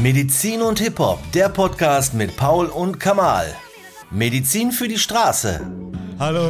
Medizin 0.00 0.62
und 0.62 0.78
Hip-Hop, 0.80 1.18
der 1.32 1.48
Podcast 1.50 2.14
mit 2.14 2.36
Paul 2.36 2.66
und 2.66 2.98
Kamal. 2.98 3.46
Medizin 4.10 4.72
für 4.72 4.88
die 4.88 4.98
Straße. 4.98 5.60
Hallo, 6.18 6.40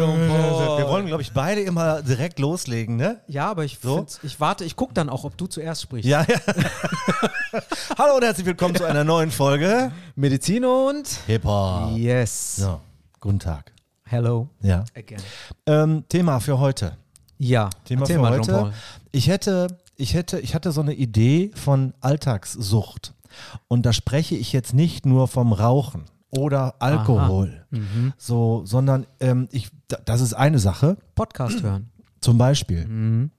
wir 0.78 0.86
wollen, 0.88 1.06
glaube 1.06 1.22
ich, 1.22 1.32
beide 1.32 1.60
immer 1.62 2.02
direkt 2.02 2.38
loslegen, 2.38 2.96
ne? 2.96 3.20
Ja, 3.26 3.50
aber 3.50 3.64
ich, 3.64 3.78
So? 3.82 4.06
ich 4.22 4.38
warte, 4.38 4.64
ich 4.64 4.76
gucke 4.76 4.94
dann 4.94 5.08
auch, 5.08 5.24
ob 5.24 5.36
du 5.36 5.46
zuerst 5.46 5.82
sprichst. 5.82 6.08
Ja, 6.08 6.24
ja. 6.28 6.38
Hallo 7.98 8.16
und 8.16 8.22
herzlich 8.22 8.46
willkommen 8.46 8.74
zu 8.76 8.84
einer 8.84 9.02
neuen 9.04 9.30
Folge 9.30 9.90
Medizin 10.14 10.64
und 10.64 11.08
Hip-Hop. 11.26 11.96
Yes. 11.96 12.56
So, 12.56 12.80
guten 13.20 13.38
Tag. 13.40 13.72
Hello 14.04 14.48
Ja. 14.62 14.84
again. 14.96 15.20
Ähm, 15.66 16.04
Thema 16.08 16.38
für 16.40 16.58
heute. 16.58 16.96
Ja, 17.38 17.70
Thema 17.84 18.02
erzähl 18.02 18.16
für 18.16 18.22
mal, 18.22 18.38
heute. 18.38 18.72
Ich 19.10 19.28
hätte, 19.28 19.66
ich 19.96 20.14
hätte, 20.14 20.38
ich 20.38 20.54
hatte 20.54 20.70
so 20.70 20.80
eine 20.80 20.94
Idee 20.94 21.50
von 21.54 21.92
Alltagssucht. 22.00 23.14
Und 23.68 23.86
da 23.86 23.92
spreche 23.92 24.34
ich 24.36 24.52
jetzt 24.52 24.74
nicht 24.74 25.06
nur 25.06 25.28
vom 25.28 25.52
Rauchen 25.52 26.04
oder 26.30 26.76
Alkohol, 26.80 27.64
Mhm. 27.70 28.12
so, 28.16 28.62
sondern 28.64 29.06
ähm, 29.20 29.48
ich, 29.52 29.70
da- 29.88 29.98
das 30.04 30.20
ist 30.20 30.34
eine 30.34 30.58
Sache. 30.58 30.96
Podcast 31.14 31.62
hören. 31.62 31.90
Zum 32.20 32.38
Beispiel. 32.38 32.86
Mhm. 32.86 33.30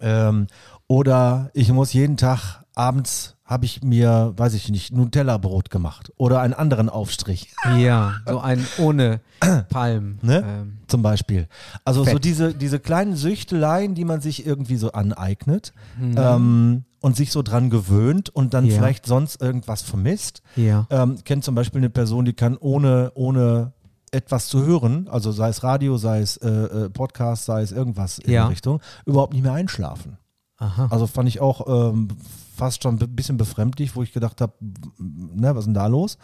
Ähm, 0.00 0.46
oder 0.88 1.50
ich 1.54 1.70
muss 1.72 1.92
jeden 1.92 2.16
Tag 2.16 2.64
abends 2.74 3.36
habe 3.44 3.66
ich 3.66 3.82
mir, 3.82 4.32
weiß 4.36 4.54
ich 4.54 4.70
nicht, 4.70 4.92
Nutella-Brot 4.92 5.68
gemacht 5.70 6.10
oder 6.16 6.40
einen 6.40 6.54
anderen 6.54 6.88
Aufstrich, 6.88 7.52
Ja, 7.76 8.14
so 8.26 8.40
ein 8.40 8.66
ohne 8.78 9.20
Palm. 9.68 10.18
ne? 10.22 10.42
Ähm, 10.46 10.78
Zum 10.86 11.02
Beispiel. 11.02 11.48
Also 11.84 12.02
so 12.04 12.10
Fett. 12.12 12.24
diese, 12.24 12.54
diese 12.54 12.80
kleinen 12.80 13.14
Süchteleien, 13.14 13.94
die 13.94 14.06
man 14.06 14.20
sich 14.22 14.46
irgendwie 14.46 14.76
so 14.76 14.92
aneignet 14.92 15.72
Mhm. 15.98 16.14
ähm, 16.16 16.84
und 17.02 17.14
sich 17.16 17.30
so 17.32 17.42
dran 17.42 17.68
gewöhnt 17.68 18.30
und 18.30 18.54
dann 18.54 18.64
Ja. 18.64 18.74
vielleicht 18.76 19.04
sonst 19.04 19.42
irgendwas 19.42 19.82
vermisst. 19.82 20.40
ja. 20.56 20.86
Ähm, 20.88 21.16
ich 21.18 21.24
kenne 21.24 21.42
zum 21.42 21.54
Beispiel 21.54 21.80
eine 21.80 21.90
Person, 21.90 22.24
die 22.24 22.32
kann 22.32 22.56
ohne, 22.56 23.12
ohne 23.14 23.72
etwas 24.10 24.46
zu 24.48 24.64
hören, 24.64 25.08
also 25.08 25.32
sei 25.32 25.48
es 25.48 25.62
Radio, 25.62 25.96
sei 25.98 26.20
es 26.20 26.36
äh, 26.38 26.48
äh, 26.48 26.90
Podcast, 26.90 27.44
sei 27.46 27.62
es 27.62 27.72
irgendwas 27.72 28.18
in 28.18 28.30
Ja. 28.32 28.44
die 28.46 28.52
Richtung, 28.52 28.80
überhaupt 29.06 29.32
nicht 29.34 29.42
mehr 29.42 29.52
einschlafen. 29.54 30.16
Aha. 30.58 30.88
Also 30.90 31.06
fand 31.06 31.28
ich 31.28 31.40
auch 31.40 31.92
ähm, 31.92 32.08
fast 32.54 32.82
schon 32.82 32.98
ein 33.02 33.14
bisschen 33.16 33.36
befremdlich, 33.36 33.96
wo 33.96 34.02
ich 34.02 34.12
gedacht 34.12 34.40
habe, 34.40 34.52
ne, 34.98 35.54
was 35.54 35.60
ist 35.60 35.66
denn 35.66 35.74
da 35.74 35.86
los? 35.88 36.18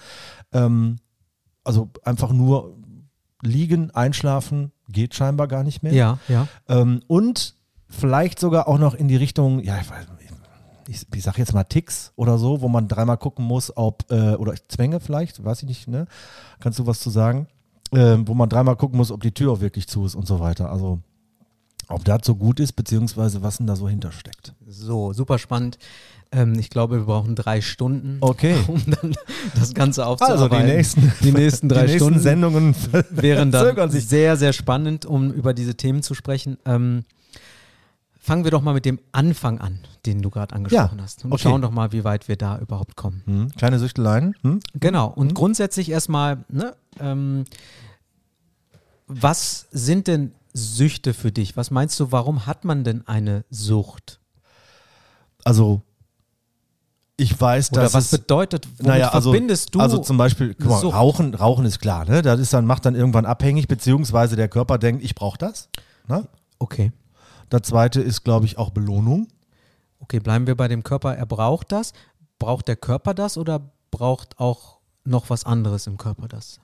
Ähm, 0.52 0.96
also 1.64 1.88
einfach 2.04 2.30
nur 2.32 2.76
liegen, 3.42 3.90
einschlafen, 3.92 4.70
geht 4.88 5.14
scheinbar 5.14 5.48
gar 5.48 5.64
nicht 5.64 5.82
mehr. 5.82 5.92
Ja, 5.92 6.18
ja. 6.28 6.46
Ähm, 6.68 7.00
und 7.08 7.54
vielleicht 7.88 8.38
sogar 8.38 8.68
auch 8.68 8.78
noch 8.78 8.94
in 8.94 9.08
die 9.08 9.16
Richtung, 9.16 9.60
ja, 9.60 9.78
ich 9.80 9.88
weiß 9.90 10.06
ich, 10.88 11.06
ich 11.14 11.22
sag 11.22 11.36
jetzt 11.38 11.52
mal 11.52 11.64
Ticks 11.64 12.12
oder 12.16 12.38
so, 12.38 12.62
wo 12.62 12.68
man 12.68 12.88
dreimal 12.88 13.18
gucken 13.18 13.44
muss, 13.44 13.76
ob, 13.76 14.10
äh, 14.10 14.34
oder 14.34 14.54
Zwänge 14.68 15.00
vielleicht, 15.00 15.44
weiß 15.44 15.62
ich 15.62 15.68
nicht, 15.68 15.88
ne? 15.88 16.06
Kannst 16.60 16.78
du 16.78 16.86
was 16.86 17.00
zu 17.00 17.10
sagen? 17.10 17.46
Ähm, 17.92 18.26
wo 18.26 18.34
man 18.34 18.48
dreimal 18.48 18.76
gucken 18.76 18.96
muss, 18.96 19.10
ob 19.10 19.22
die 19.22 19.32
Tür 19.32 19.52
auch 19.52 19.60
wirklich 19.60 19.86
zu 19.86 20.04
ist 20.04 20.14
und 20.14 20.26
so 20.26 20.40
weiter. 20.40 20.70
Also 20.70 20.98
ob 21.88 22.04
das 22.04 22.20
so 22.24 22.34
gut 22.34 22.60
ist, 22.60 22.72
beziehungsweise 22.72 23.42
was 23.42 23.58
denn 23.58 23.66
da 23.66 23.76
so 23.76 23.88
hintersteckt. 23.88 24.54
So, 24.66 25.12
super 25.12 25.38
spannend. 25.38 25.78
Ähm, 26.30 26.58
ich 26.58 26.68
glaube, 26.68 26.98
wir 26.98 27.04
brauchen 27.06 27.34
drei 27.34 27.60
Stunden, 27.62 28.18
Okay. 28.20 28.56
um 28.66 28.82
dann 28.86 29.14
das 29.54 29.72
Ganze 29.74 30.04
Also 30.04 30.24
aufzuarbeiten. 30.24 30.66
die 30.66 30.72
nächsten, 30.74 31.12
die 31.22 31.32
nächsten 31.32 31.68
drei 31.70 31.80
die 31.86 31.92
nächsten 31.92 31.98
Stunden 32.04 32.20
Sendungen 32.20 32.74
wären 33.10 33.50
dann 33.50 33.90
sich. 33.90 34.06
sehr, 34.06 34.36
sehr 34.36 34.52
spannend, 34.52 35.06
um 35.06 35.32
über 35.32 35.54
diese 35.54 35.74
Themen 35.74 36.02
zu 36.02 36.14
sprechen. 36.14 36.58
Ähm, 36.66 37.04
fangen 38.28 38.44
wir 38.44 38.50
doch 38.50 38.60
mal 38.60 38.74
mit 38.74 38.84
dem 38.84 39.00
Anfang 39.10 39.58
an, 39.58 39.80
den 40.04 40.20
du 40.20 40.28
gerade 40.28 40.54
angesprochen 40.54 40.98
Ja, 40.98 41.02
hast. 41.02 41.24
Und 41.24 41.32
okay. 41.32 41.44
schauen 41.44 41.62
doch 41.62 41.70
mal, 41.70 41.92
wie 41.92 42.04
weit 42.04 42.28
wir 42.28 42.36
da 42.36 42.58
überhaupt 42.58 42.94
kommen. 42.94 43.22
Hm, 43.24 43.50
kleine 43.56 43.78
Süchteleien. 43.78 44.36
Hm? 44.42 44.60
Genau. 44.74 45.08
Und 45.08 45.34
grundsätzlich 45.34 45.90
erstmal, 45.90 46.44
ne, 46.50 46.76
ähm, 47.00 47.44
was 49.06 49.66
sind 49.70 50.08
denn 50.08 50.32
Süchte 50.52 51.14
für 51.14 51.32
dich? 51.32 51.56
Was 51.56 51.70
meinst 51.70 51.98
du, 51.98 52.12
warum 52.12 52.44
hat 52.44 52.66
man 52.66 52.84
denn 52.84 53.08
eine 53.08 53.46
Sucht? 53.48 54.20
Also 55.42 55.80
ich 57.16 57.40
weiß, 57.40 57.72
Oder 57.72 57.82
dass 57.82 57.94
was 57.94 58.12
es, 58.12 58.20
bedeutet, 58.20 58.68
naja, 58.78 59.08
also, 59.08 59.32
verbindest 59.32 59.74
du? 59.74 59.80
also 59.80 59.98
zum 59.98 60.18
Beispiel, 60.18 60.54
guck 60.54 60.68
mal, 60.68 60.80
Sucht? 60.80 60.94
Rauchen, 60.94 61.34
Rauchen 61.34 61.64
ist 61.64 61.80
klar, 61.80 62.04
ne? 62.04 62.20
Das 62.20 62.38
ist 62.38 62.52
dann, 62.52 62.66
macht 62.66 62.84
dann 62.84 62.94
irgendwann 62.94 63.24
abhängig, 63.24 63.68
beziehungsweise 63.68 64.36
der 64.36 64.48
Körper 64.48 64.76
denkt, 64.76 65.02
ich 65.02 65.14
brauche 65.14 65.38
das. 65.38 65.70
Ne? 66.06 66.28
okay. 66.58 66.92
Das 67.48 67.62
zweite 67.62 68.00
ist, 68.00 68.24
glaube 68.24 68.46
ich, 68.46 68.58
auch 68.58 68.70
Belohnung. 68.70 69.28
Okay, 70.00 70.20
bleiben 70.20 70.46
wir 70.46 70.56
bei 70.56 70.68
dem 70.68 70.82
Körper. 70.84 71.14
Er 71.16 71.26
braucht 71.26 71.72
das. 71.72 71.92
Braucht 72.38 72.68
der 72.68 72.76
Körper 72.76 73.14
das 73.14 73.36
oder 73.36 73.72
braucht 73.90 74.38
auch 74.38 74.78
noch 75.04 75.30
was 75.30 75.44
anderes 75.44 75.86
im 75.86 75.96
Körper 75.96 76.28
das? 76.28 76.60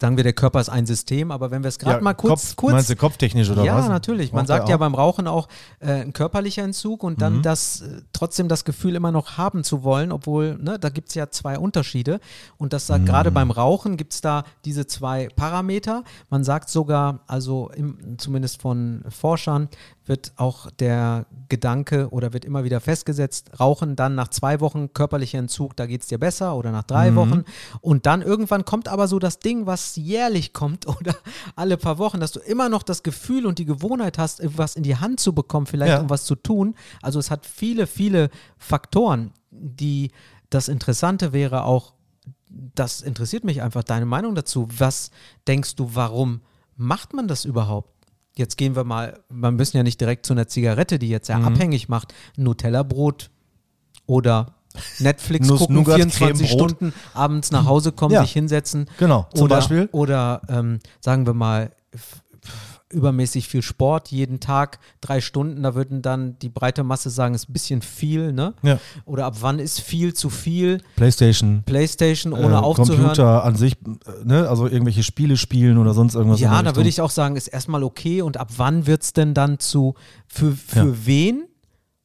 Sagen 0.00 0.16
wir, 0.16 0.24
der 0.24 0.32
Körper 0.32 0.60
ist 0.62 0.70
ein 0.70 0.86
System, 0.86 1.30
aber 1.30 1.50
wenn 1.50 1.62
wir 1.62 1.68
es 1.68 1.78
gerade 1.78 2.02
mal 2.02 2.14
kurz, 2.14 2.30
Kopf, 2.30 2.56
kurz 2.56 2.72
Meinst 2.72 2.88
du 2.88 2.96
kopftechnisch 2.96 3.50
oder 3.50 3.64
ja, 3.64 3.76
was? 3.76 3.88
natürlich. 3.88 4.32
Man 4.32 4.46
Braucht 4.46 4.48
sagt 4.48 4.68
ja 4.70 4.78
beim 4.78 4.94
Rauchen 4.94 5.26
auch 5.28 5.46
äh, 5.80 5.92
ein 5.92 6.14
körperlicher 6.14 6.62
Entzug 6.62 7.02
und 7.02 7.18
Mhm. 7.18 7.20
dann 7.20 7.42
das 7.42 7.82
äh, 7.82 8.00
trotzdem 8.14 8.48
das 8.48 8.64
Gefühl 8.64 8.96
immer 8.96 9.12
noch 9.12 9.36
haben 9.36 9.62
zu 9.62 9.82
wollen, 9.82 10.10
obwohl, 10.10 10.56
ne, 10.56 10.78
da 10.78 10.88
gibt 10.88 11.10
es 11.10 11.16
ja 11.16 11.28
zwei 11.28 11.58
Unterschiede. 11.58 12.18
Und 12.56 12.72
das 12.72 12.86
sagt 12.86 13.02
Mhm. 13.02 13.08
gerade 13.08 13.30
beim 13.30 13.50
Rauchen 13.50 13.98
gibt 13.98 14.14
es 14.14 14.22
da 14.22 14.44
diese 14.64 14.86
zwei 14.86 15.28
Parameter. 15.36 16.02
Man 16.30 16.44
sagt 16.44 16.70
sogar, 16.70 17.20
also 17.26 17.68
im, 17.74 18.16
zumindest 18.16 18.62
von 18.62 19.04
Forschern, 19.10 19.68
wird 20.06 20.32
auch 20.36 20.70
der 20.72 21.26
Gedanke 21.48 22.08
oder 22.10 22.32
wird 22.32 22.44
immer 22.44 22.64
wieder 22.64 22.80
festgesetzt, 22.80 23.50
Rauchen 23.60 23.96
dann 23.96 24.14
nach 24.14 24.28
zwei 24.28 24.60
Wochen 24.60 24.92
körperlicher 24.92 25.38
Entzug, 25.38 25.76
da 25.76 25.86
geht 25.86 26.00
es 26.02 26.08
dir 26.08 26.18
besser 26.18 26.56
oder 26.56 26.72
nach 26.72 26.82
Mhm. 26.82 26.86
drei 26.88 27.14
Wochen. 27.14 27.44
Und 27.80 28.06
dann 28.06 28.22
irgendwann 28.22 28.64
kommt 28.64 28.88
aber 28.88 29.06
so 29.08 29.18
das 29.18 29.38
Ding, 29.38 29.66
was 29.66 29.96
jährlich 29.96 30.52
kommt 30.52 30.86
oder 31.00 31.14
alle 31.54 31.76
paar 31.76 31.98
Wochen, 31.98 32.18
dass 32.18 32.32
du 32.32 32.40
immer 32.40 32.68
noch 32.68 32.82
das 32.82 33.02
Gefühl 33.02 33.46
und 33.46 33.58
die 33.58 33.66
Gewohnheit 33.66 34.18
hast, 34.18 34.40
was 34.56 34.74
in 34.74 34.82
die 34.82 34.96
Hand 34.96 35.20
zu 35.20 35.32
bekommen, 35.34 35.66
vielleicht 35.66 35.92
Ja. 35.92 36.00
um 36.00 36.10
was 36.10 36.24
zu 36.24 36.34
tun. 36.34 36.74
Also 37.02 37.18
es 37.18 37.30
hat 37.30 37.46
viele, 37.46 37.86
viele 37.86 38.30
Faktoren, 38.58 39.32
die 39.50 40.10
das 40.48 40.68
Interessante 40.68 41.32
wäre 41.32 41.64
auch, 41.64 41.92
das 42.48 43.00
interessiert 43.02 43.44
mich 43.44 43.62
einfach, 43.62 43.84
deine 43.84 44.06
Meinung 44.06 44.34
dazu. 44.34 44.66
Was 44.76 45.10
denkst 45.46 45.76
du, 45.76 45.90
warum 45.94 46.40
macht 46.76 47.12
man 47.14 47.28
das 47.28 47.44
überhaupt? 47.44 47.94
Jetzt 48.36 48.56
gehen 48.56 48.76
wir 48.76 48.84
mal, 48.84 49.18
wir 49.28 49.50
müssen 49.50 49.76
ja 49.76 49.82
nicht 49.82 50.00
direkt 50.00 50.24
zu 50.24 50.32
einer 50.32 50.46
Zigarette, 50.48 50.98
die 50.98 51.08
jetzt 51.08 51.28
ja 51.28 51.38
Mhm. 51.38 51.46
abhängig 51.46 51.88
macht, 51.88 52.14
Nutella-Brot 52.36 53.30
oder 54.06 54.54
Netflix 55.00 55.48
Nuss- 55.48 55.58
gucken, 55.60 55.76
Nougat, 55.76 55.96
24 55.96 56.48
Cremebrot. 56.48 56.70
Stunden, 56.70 56.94
abends 57.12 57.50
nach 57.50 57.64
Hause 57.66 57.90
kommen, 57.92 58.14
Ja. 58.14 58.22
sich 58.22 58.32
hinsetzen. 58.32 58.86
Genau, 58.98 59.26
zum 59.34 59.44
oder, 59.46 59.56
Beispiel. 59.56 59.88
Oder 59.92 60.42
ähm, 60.48 60.78
sagen 61.00 61.26
wir 61.26 61.34
mal, 61.34 61.72
übermäßig 62.92 63.48
viel 63.48 63.62
Sport, 63.62 64.08
jeden 64.10 64.40
Tag 64.40 64.78
drei 65.00 65.20
Stunden, 65.20 65.62
da 65.62 65.74
würden 65.74 66.02
dann 66.02 66.38
die 66.40 66.48
breite 66.48 66.82
Masse 66.82 67.08
sagen, 67.10 67.34
ist 67.34 67.48
ein 67.48 67.52
bisschen 67.52 67.82
viel, 67.82 68.32
ne? 68.32 68.54
Ja. 68.62 68.78
Oder 69.04 69.26
ab 69.26 69.36
wann 69.40 69.58
ist 69.58 69.80
viel 69.80 70.12
zu 70.14 70.28
viel? 70.30 70.82
Playstation, 70.96 71.62
Playstation 71.64 72.32
ohne 72.32 72.54
äh, 72.54 72.58
aufzuhören. 72.58 73.02
Computer 73.02 73.44
an 73.44 73.54
sich, 73.56 73.74
äh, 73.74 74.24
ne? 74.24 74.48
also 74.48 74.66
irgendwelche 74.66 75.02
Spiele 75.04 75.36
spielen 75.36 75.78
oder 75.78 75.94
sonst 75.94 76.14
irgendwas. 76.16 76.40
Ja, 76.40 76.62
da 76.62 76.74
würde 76.74 76.88
ich 76.88 77.00
auch 77.00 77.10
sagen, 77.10 77.36
ist 77.36 77.48
erstmal 77.48 77.84
okay. 77.84 78.22
Und 78.22 78.36
ab 78.38 78.50
wann 78.56 78.86
wird 78.86 79.02
es 79.02 79.12
denn 79.12 79.34
dann 79.34 79.58
zu, 79.60 79.94
für, 80.26 80.52
für 80.52 80.86
Ja. 80.88 81.06
wen 81.06 81.44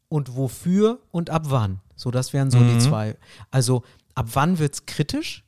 und 0.07 0.35
wofür 0.35 1.00
und 1.12 1.29
ab 1.31 1.44
wann? 1.50 1.79
So, 1.96 2.12
das 2.12 2.31
wären 2.34 2.52
so 2.52 2.59
Mhm. 2.59 2.73
die 2.73 2.78
zwei. 2.79 3.16
Also, 3.52 3.84
ab 4.13 4.28
wann 4.34 4.59
wird 4.59 4.73
es 4.75 4.85
kritisch? 4.85 5.44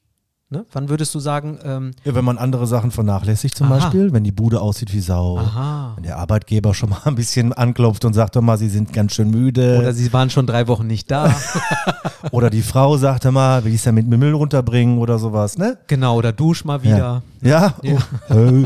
Ne? 0.50 0.66
Wann 0.72 0.88
würdest 0.88 1.13
du 1.13 1.19
sagen, 1.19 1.59
ähm, 1.66 1.91
Ja, 2.06 2.16
wenn 2.16 2.24
man 2.24 2.38
andere 2.38 2.68
Sachen 2.68 2.91
vernachlässigt 2.91 3.58
zum 3.58 3.68
Aha. 3.69 3.80
Beispiel, 3.80 4.13
wenn 4.13 4.24
die 4.24 4.31
Bude 4.31 4.62
aussieht 4.62 4.94
wie 4.94 5.02
Sau, 5.02 5.38
aha. 5.40 5.91
wenn 5.96 6.03
der 6.06 6.18
Arbeitgeber 6.19 6.74
schon 6.74 6.90
mal 6.90 7.02
ein 7.06 7.16
bisschen 7.16 7.52
anklopft 7.52 8.06
und 8.06 8.13
sagt, 8.13 8.34
hör 8.35 8.41
mal, 8.41 8.57
sie 8.57 8.69
sind 8.69 8.94
ganz 8.94 9.13
schön 9.13 9.30
müde. 9.30 9.78
Oder 9.80 9.91
sie 9.91 10.12
waren 10.13 10.30
schon 10.30 10.47
drei 10.47 10.69
Wochen 10.69 10.88
nicht 10.88 11.12
da. 11.12 11.36
Oder 12.31 12.50
die 12.50 12.62
Frau 12.62 12.96
sagt, 12.96 13.25
hör 13.25 13.34
mal, 13.34 13.66
will 13.66 13.74
ich 13.74 13.83
ja 13.83 13.92
mit 13.92 14.07
Müll 14.07 14.33
runterbringen 14.33 15.00
oder 15.00 15.19
sowas, 15.19 15.57
ne? 15.57 15.77
genau, 15.88 16.16
oder 16.18 16.31
dusch 16.33 16.63
mal 16.66 16.81
wieder. 16.81 17.21
Ja, 17.42 17.74
Ja. 17.83 18.01
Oh, 18.30 18.33
äh, 18.33 18.66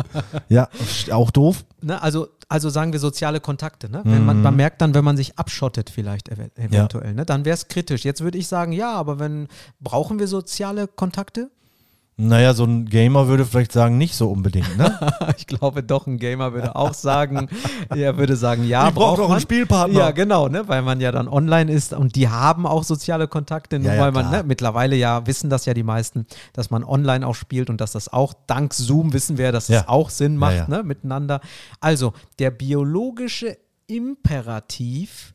ja 0.49 0.67
auch 1.11 1.31
doof. 1.31 1.63
Ne? 1.81 2.01
Also, 2.01 2.27
also 2.47 2.69
sagen 2.69 2.91
wir 2.93 2.99
soziale 2.99 3.39
Kontakte. 3.39 3.89
Ne? 3.89 4.01
Wenn 4.03 4.25
man, 4.25 4.37
Mhm. 4.37 4.43
man 4.43 4.55
merkt 4.55 4.81
dann, 4.81 4.93
wenn 4.93 5.03
man 5.03 5.17
sich 5.17 5.37
abschottet 5.37 5.89
vielleicht 5.89 6.29
ev 6.29 6.39
eventuell, 6.55 7.13
ne? 7.15 7.25
dann 7.25 7.43
wäre 7.45 7.55
es 7.55 7.67
kritisch. 7.67 8.03
Jetzt 8.05 8.21
würde 8.21 8.37
ich 8.37 8.47
sagen, 8.47 8.71
ja, 8.71 8.93
aber 8.93 9.19
wenn, 9.19 9.47
brauchen 9.79 10.19
wir 10.19 10.27
soziale 10.27 10.87
Kontakte? 10.87 11.49
Naja, 12.17 12.53
so 12.53 12.65
ein 12.65 12.85
Gamer 12.85 13.27
würde 13.27 13.45
vielleicht 13.45 13.71
sagen, 13.71 13.97
nicht 13.97 14.15
so 14.15 14.29
unbedingt, 14.29 14.77
ne? 14.77 14.99
Ich 15.37 15.47
glaube 15.47 15.81
doch, 15.81 16.05
ein 16.05 16.17
Gamer 16.19 16.53
würde 16.53 16.75
auch 16.75 16.93
sagen, 16.93 17.47
er 17.89 18.17
würde 18.17 18.35
sagen, 18.35 18.63
ja, 18.67 18.89
Ich 18.89 18.93
brauch 18.93 19.15
braucht 19.15 19.19
doch 19.19 19.31
einen. 19.31 19.39
Spielpartner. 19.41 19.97
Ja, 19.97 20.11
genau, 20.11 20.47
ne, 20.47 20.67
weil 20.67 20.81
man 20.83 20.99
ja 21.01 21.11
dann 21.11 21.27
online 21.27 21.71
ist 21.71 21.93
und 21.93 22.15
die 22.15 22.29
haben 22.29 22.67
auch 22.67 22.83
soziale 22.83 23.27
Kontakte, 23.27 23.79
nur 23.79 23.87
Ja, 23.87 23.95
ja, 23.95 24.01
weil 24.01 24.11
man, 24.11 24.29
ne, 24.29 24.43
mittlerweile 24.45 24.95
ja 24.95 25.25
wissen 25.25 25.49
das 25.49 25.65
ja 25.65 25.73
die 25.73 25.83
meisten, 25.83 26.27
dass 26.53 26.69
man 26.69 26.83
online 26.83 27.25
auch 27.25 27.35
spielt 27.35 27.69
und 27.69 27.81
dass 27.81 27.93
das 27.93 28.11
auch 28.11 28.33
dank 28.45 28.73
Zoom 28.73 29.13
wissen 29.13 29.37
wir, 29.37 29.51
dass 29.51 29.67
Ja. 29.67 29.79
das 29.79 29.87
auch 29.87 30.09
Sinn 30.09 30.37
macht, 30.37 30.67
ne, 30.69 30.83
miteinander. 30.83 31.41
Also, 31.79 32.13
der 32.39 32.51
biologische 32.51 33.57
Imperativ 33.87 35.33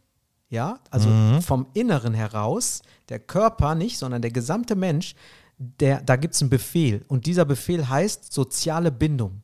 ja, 0.48 0.78
also 0.92 1.08
vom 1.40 1.66
Inneren 1.74 2.14
heraus, 2.14 2.82
der 3.08 3.18
Körper 3.18 3.74
nicht, 3.74 3.98
sondern 3.98 4.22
der 4.22 4.30
gesamte 4.30 4.76
Mensch, 4.76 5.16
der, 5.58 6.02
da 6.02 6.16
gibt 6.16 6.34
es 6.34 6.42
einen 6.42 6.50
Befehl 6.50 7.04
und 7.08 7.26
dieser 7.26 7.44
Befehl 7.44 7.88
heißt 7.88 8.32
soziale 8.32 8.92
Bindung. 8.92 9.42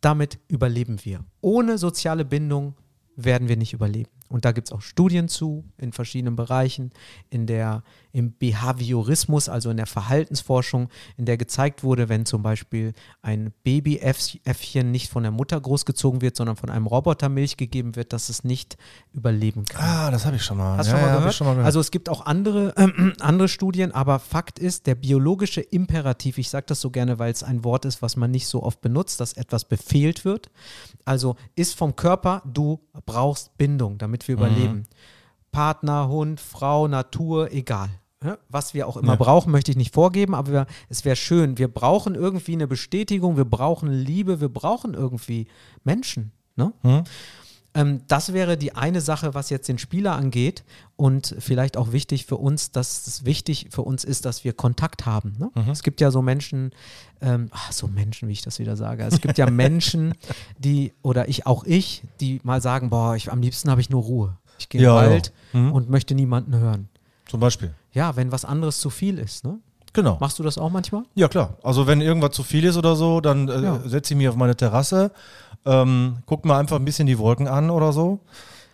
Damit 0.00 0.38
überleben 0.48 0.98
wir. 1.04 1.24
Ohne 1.40 1.78
soziale 1.78 2.24
Bindung 2.24 2.74
werden 3.16 3.48
wir 3.48 3.56
nicht 3.56 3.72
überleben. 3.72 4.10
Und 4.28 4.44
da 4.44 4.52
gibt 4.52 4.68
es 4.68 4.72
auch 4.72 4.82
Studien 4.82 5.28
zu 5.28 5.64
in 5.78 5.92
verschiedenen 5.92 6.36
Bereichen, 6.36 6.90
in 7.30 7.46
der, 7.46 7.82
im 8.16 8.32
Behaviorismus, 8.38 9.50
also 9.50 9.68
in 9.68 9.76
der 9.76 9.84
Verhaltensforschung, 9.84 10.88
in 11.18 11.26
der 11.26 11.36
gezeigt 11.36 11.84
wurde, 11.84 12.08
wenn 12.08 12.24
zum 12.24 12.42
Beispiel 12.42 12.94
ein 13.20 13.52
Babyäffchen 13.62 14.90
nicht 14.90 15.10
von 15.10 15.22
der 15.22 15.32
Mutter 15.32 15.60
großgezogen 15.60 16.22
wird, 16.22 16.34
sondern 16.34 16.56
von 16.56 16.70
einem 16.70 16.86
Roboter 16.86 17.28
Milch 17.28 17.58
gegeben 17.58 17.94
wird, 17.94 18.14
dass 18.14 18.30
es 18.30 18.42
nicht 18.42 18.78
überleben 19.12 19.66
kann. 19.66 19.84
Ah, 19.84 20.10
das 20.10 20.24
habe 20.24 20.36
ich 20.36 20.42
schon 20.42 20.56
mal. 20.56 20.78
Hast 20.78 20.86
ja, 20.86 20.92
schon, 20.92 21.00
mal 21.02 21.08
ja, 21.08 21.16
gehört? 21.18 21.34
schon 21.34 21.46
mal 21.46 21.52
gehört. 21.52 21.66
Also 21.66 21.78
es 21.78 21.90
gibt 21.90 22.08
auch 22.08 22.24
andere, 22.24 22.74
äh, 22.78 22.88
andere 23.20 23.48
Studien, 23.48 23.92
aber 23.92 24.18
Fakt 24.18 24.58
ist, 24.58 24.86
der 24.86 24.94
biologische 24.94 25.60
Imperativ, 25.60 26.38
ich 26.38 26.48
sage 26.48 26.64
das 26.68 26.80
so 26.80 26.88
gerne, 26.90 27.18
weil 27.18 27.30
es 27.32 27.42
ein 27.42 27.64
Wort 27.64 27.84
ist, 27.84 28.00
was 28.00 28.16
man 28.16 28.30
nicht 28.30 28.46
so 28.46 28.62
oft 28.62 28.80
benutzt, 28.80 29.20
dass 29.20 29.34
etwas 29.34 29.66
befehlt 29.66 30.24
wird. 30.24 30.50
Also 31.04 31.36
ist 31.54 31.74
vom 31.74 31.96
Körper, 31.96 32.40
du 32.46 32.80
brauchst 33.04 33.58
Bindung, 33.58 33.98
damit 33.98 34.22
Mhm. 34.22 34.28
wir 34.28 34.34
überleben. 34.36 34.86
Partner, 35.52 36.08
Hund, 36.08 36.40
Frau, 36.40 36.88
Natur, 36.88 37.52
egal. 37.52 37.90
Ja, 38.26 38.38
Was 38.48 38.74
wir 38.74 38.86
auch 38.88 38.96
immer 38.96 39.12
Ja. 39.12 39.16
brauchen, 39.16 39.50
möchte 39.52 39.70
ich 39.70 39.76
nicht 39.76 39.94
vorgeben, 39.94 40.34
aber 40.34 40.52
wir, 40.52 40.66
es 40.88 41.04
wäre 41.04 41.16
schön. 41.16 41.58
Wir 41.58 41.68
brauchen 41.68 42.14
irgendwie 42.14 42.52
eine 42.52 42.66
Bestätigung, 42.66 43.36
wir 43.36 43.44
brauchen 43.44 43.90
Liebe, 43.90 44.40
wir 44.40 44.48
brauchen 44.48 44.94
irgendwie 44.94 45.46
Menschen. 45.84 46.32
Ne? 46.56 46.72
Mhm. 46.82 47.04
Ähm, 47.74 48.00
das 48.08 48.32
wäre 48.32 48.56
die 48.56 48.74
eine 48.74 49.02
Sache, 49.02 49.34
was 49.34 49.50
jetzt 49.50 49.68
den 49.68 49.76
Spieler 49.78 50.16
angeht 50.16 50.64
und 50.96 51.36
vielleicht 51.38 51.76
auch 51.76 51.92
wichtig 51.92 52.24
für 52.24 52.36
uns, 52.36 52.70
dass 52.70 53.06
es 53.06 53.26
wichtig 53.26 53.66
für 53.70 53.82
uns 53.82 54.02
ist, 54.02 54.24
dass 54.24 54.44
wir 54.44 54.54
Kontakt 54.54 55.04
haben. 55.04 55.34
Ne? 55.38 55.50
Mhm. 55.54 55.70
Es 55.70 55.82
gibt 55.82 56.00
ja 56.00 56.10
so 56.10 56.22
Menschen, 56.22 56.70
ähm, 57.20 57.48
ach, 57.52 57.72
so 57.72 57.86
Menschen, 57.86 58.28
wie 58.28 58.32
ich 58.32 58.40
das 58.40 58.58
wieder 58.58 58.76
sage. 58.76 59.04
Es 59.04 59.20
gibt 59.20 59.36
ja 59.36 59.50
Menschen, 59.50 60.14
die, 60.58 60.94
oder 61.02 61.28
ich, 61.28 61.46
auch 61.46 61.64
ich, 61.64 62.02
die 62.20 62.40
mal 62.44 62.62
sagen, 62.62 62.88
boah, 62.88 63.14
ich, 63.14 63.30
am 63.30 63.42
liebsten 63.42 63.70
habe 63.70 63.82
ich 63.82 63.90
nur 63.90 64.02
Ruhe. 64.02 64.38
Ich 64.58 64.70
gehe 64.70 64.80
Ja, 64.80 64.98
in 64.98 65.04
den 65.04 65.08
ja. 65.08 65.12
Wald 65.12 65.32
Mhm. 65.52 65.72
und 65.72 65.90
möchte 65.90 66.14
niemanden 66.14 66.56
hören. 66.56 66.88
Zum 67.26 67.40
Beispiel. 67.40 67.74
Ja, 67.96 68.14
wenn 68.14 68.30
was 68.30 68.44
anderes 68.44 68.78
zu 68.78 68.90
viel 68.90 69.18
ist. 69.18 69.44
Ne? 69.44 69.58
Genau. 69.94 70.18
Machst 70.20 70.38
du 70.38 70.42
das 70.42 70.58
auch 70.58 70.70
manchmal? 70.70 71.04
Ja, 71.14 71.28
klar. 71.28 71.56
Also 71.62 71.86
wenn 71.86 72.00
irgendwas 72.02 72.32
zu 72.32 72.42
viel 72.42 72.64
ist 72.64 72.76
oder 72.76 72.94
so, 72.94 73.20
dann 73.22 73.48
äh, 73.48 73.62
Ja. 73.62 73.80
setze 73.86 74.12
ich 74.12 74.18
mich 74.18 74.28
auf 74.28 74.36
meine 74.36 74.54
Terrasse, 74.54 75.10
ähm, 75.64 76.18
guck 76.26 76.44
mir 76.44 76.54
einfach 76.56 76.76
ein 76.76 76.84
bisschen 76.84 77.06
die 77.06 77.18
Wolken 77.18 77.48
an 77.48 77.70
oder 77.70 77.92
so 77.92 78.20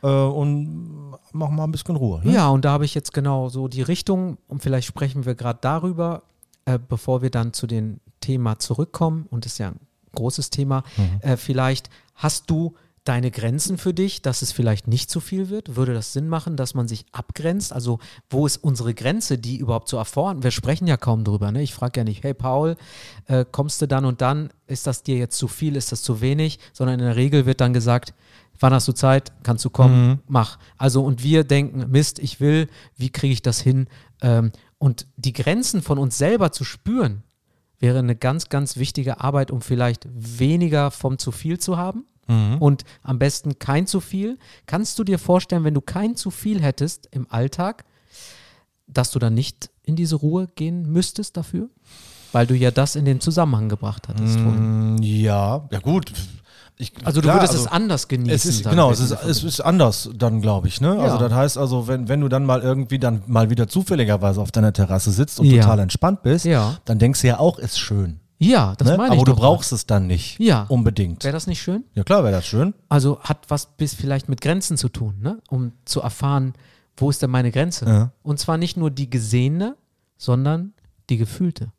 äh, 0.03 0.09
und 0.09 1.13
mach 1.33 1.51
mal 1.51 1.65
ein 1.65 1.71
bisschen 1.73 1.95
Ruhe. 1.97 2.21
Ne? 2.25 2.33
Ja, 2.35 2.49
und 2.49 2.65
da 2.65 2.73
habe 2.73 2.85
ich 2.85 2.95
jetzt 2.95 3.15
genau 3.15 3.49
so 3.49 3.69
die 3.69 3.83
Richtung 3.83 4.39
und 4.49 4.63
vielleicht 4.63 4.89
sprechen 4.89 5.25
wir 5.25 5.37
gerade 5.37 5.61
darüber, 5.63 6.23
äh, 6.65 6.79
bevor 6.89 7.23
wir 7.23 7.31
dann 7.31 7.53
zu 7.53 7.67
dem 7.69 8.01
Thema 8.21 8.59
zurückkommen 8.59 9.27
und 9.31 9.45
das 9.45 9.53
ist 9.53 9.59
ja 9.59 9.69
ein 9.69 9.81
großes 10.17 10.51
Thema. 10.51 10.83
Äh, 11.21 11.37
vielleicht 11.37 11.89
hast 12.17 12.51
du 12.51 12.75
deine 13.05 13.33
Grenzen 13.33 13.79
für 13.79 13.93
dich, 13.93 14.23
dass 14.23 14.43
es 14.43 14.53
vielleicht 14.53 14.87
nicht 14.87 15.11
zu 15.11 15.21
viel 15.21 15.49
wird? 15.49 15.75
Würde 15.75 15.93
das 15.93 16.13
Sinn 16.13 16.29
machen, 16.29 16.57
dass 16.57 16.75
man 16.75 16.87
sich 16.87 17.05
abgrenzt? 17.11 17.73
Also 17.73 17.99
wo 18.31 18.47
ist 18.47 18.59
unsere 18.59 18.95
Grenze, 18.95 19.39
die 19.39 19.57
überhaupt 19.57 19.89
zu 19.89 19.97
erfahren? 19.97 20.43
Wir 20.43 20.53
sprechen 20.53 20.87
ja 20.87 20.97
kaum 20.97 21.25
drüber. 21.25 21.51
Ne? 21.51 21.63
Ich 21.63 21.75
frage 21.75 22.01
ja 22.01 22.05
nicht, 22.05 22.23
hey 22.23 22.35
Paul, 22.35 22.77
äh, 23.27 23.45
kommst 23.51 23.83
du 23.83 23.87
dann 23.87 24.05
und 24.05 24.21
dann? 24.21 24.51
Ist 24.67 24.87
das 24.87 25.03
dir 25.03 25.17
jetzt 25.17 25.37
zu 25.37 25.49
viel? 25.49 25.75
Ist 25.75 25.91
das 25.91 26.03
zu 26.03 26.21
wenig? 26.21 26.61
Sondern 26.73 27.01
in 27.01 27.07
der 27.07 27.17
Regel 27.17 27.45
wird 27.45 27.61
dann 27.61 27.73
gesagt, 27.73 28.15
wann 28.61 28.73
hast 28.73 28.87
du 28.87 28.93
Zeit? 28.93 29.33
Kannst 29.43 29.65
du 29.65 29.71
kommen? 29.71 30.21
Mach. 30.29 30.59
Also 30.79 31.03
und 31.05 31.25
wir 31.25 31.43
denken, 31.43 31.91
Mist, 31.91 32.21
ich 32.21 32.41
will, 32.41 32.69
wie 32.97 33.11
kriege 33.11 33.33
ich 33.33 33.43
das 33.43 33.61
hin? 33.61 33.89
Ähm, 34.21 34.53
und 34.79 35.07
die 35.17 35.33
Grenzen 35.33 35.83
von 35.83 35.99
uns 35.99 36.19
selber 36.19 36.53
zu 36.53 36.63
spüren, 36.63 37.25
wäre 37.81 37.99
eine 37.99 38.15
ganz, 38.15 38.49
ganz 38.49 38.77
wichtige 38.77 39.21
Arbeit, 39.21 39.51
um 39.51 39.61
vielleicht 39.61 40.07
weniger 40.13 40.93
vom 40.93 41.19
zu 41.19 41.33
viel 41.33 41.59
zu 41.59 41.77
haben 41.77 42.07
und 42.29 42.85
am 43.03 43.19
besten 43.19 43.59
kein 43.59 43.87
zu 43.87 44.01
viel. 44.01 44.39
Kannst 44.67 44.99
du 44.99 45.05
dir 45.05 45.19
vorstellen, 45.19 45.65
wenn 45.65 45.75
du 45.75 45.81
kein 45.83 46.17
zu 46.17 46.31
viel 46.31 46.63
hättest 46.63 47.09
im 47.11 47.27
Alltag, 47.31 47.85
dass 48.87 49.11
du 49.11 49.19
dann 49.19 49.35
nicht 49.35 49.71
in 49.83 49.97
diese 49.97 50.17
Ruhe 50.17 50.47
gehen 50.55 50.91
müsstest 50.91 51.37
dafür? 51.37 51.69
Weil 52.33 52.47
du 52.47 52.55
ja 52.55 52.71
das 52.71 52.97
in 52.97 53.05
den 53.05 53.21
Zusammenhang 53.21 53.69
gebracht 53.69 54.09
hattest. 54.09 54.39
Mm, 54.41 54.97
Ja, 55.03 55.69
ja 55.71 55.79
gut. 55.81 56.13
Ich, 56.79 56.93
Also 57.05 57.21
du 57.21 57.27
klar, 57.27 57.37
würdest 57.37 57.53
also 57.53 57.67
es 57.67 57.71
anders 57.71 58.09
genießen. 58.09 58.35
Es 58.35 58.47
ist, 58.47 58.65
genau, 58.65 58.91
es 58.91 59.01
ist, 59.01 59.11
du 59.11 59.29
es 59.29 59.45
ist 59.45 59.61
anders 59.61 60.09
dann, 60.17 60.41
glaube 60.41 60.69
ich. 60.69 60.81
Ne? 60.81 60.91
Also 60.99 61.17
Ja. 61.17 61.29
das 61.29 61.33
heißt 61.35 61.59
also, 61.59 61.87
wenn, 61.87 62.09
wenn 62.09 62.23
du 62.23 62.29
dann 62.29 62.47
mal 62.47 62.63
irgendwie 62.63 62.99
dann 62.99 63.23
mal 63.27 63.51
wieder 63.51 63.69
zufälligerweise 63.69 64.41
auf 64.41 64.51
deiner 64.53 64.73
Terrasse 64.73 65.11
sitzt 65.13 65.39
und 65.39 65.47
Ja. 65.47 65.61
total 65.63 65.81
entspannt 65.81 66.23
bist, 66.23 66.47
Ja. 66.47 66.79
dann 66.87 66.99
denkst 66.99 67.21
du 67.21 67.27
ja 67.27 67.39
auch, 67.39 67.59
ist 67.59 67.79
schön. 67.79 68.21
Ja, 68.45 68.75
das 68.77 68.89
Ne? 68.89 68.97
meine 68.97 69.15
ich. 69.15 69.21
Aber 69.21 69.31
du 69.31 69.37
brauchst 69.37 69.73
es 69.73 69.87
dann 69.87 70.07
nicht 70.07 70.39
Ja. 70.41 70.65
unbedingt. 70.69 71.25
Wäre 71.25 71.33
das 71.33 71.47
nicht 71.47 71.63
schön? 71.63 71.85
Ja 71.95 72.03
klar, 72.05 72.23
wäre 72.25 72.33
das 72.33 72.47
schön. 72.47 72.75
Also 72.89 73.21
hat 73.21 73.45
was 73.49 73.67
bis 73.77 73.95
vielleicht 73.95 74.29
mit 74.29 74.41
Grenzen 74.41 74.77
zu 74.77 74.89
tun, 74.89 75.17
ne? 75.21 75.41
um 75.49 75.73
zu 75.85 76.01
erfahren, 76.01 76.55
wo 76.97 77.09
ist 77.11 77.23
denn 77.23 77.31
meine 77.31 77.51
Grenze? 77.53 77.87
Ja. 77.87 78.13
Und 78.23 78.39
zwar 78.39 78.59
nicht 78.59 78.77
nur 78.77 78.91
die 78.91 79.09
gesehene, 79.09 79.77
sondern 80.19 80.73
die 81.11 81.17
gefühlte. 81.17 81.73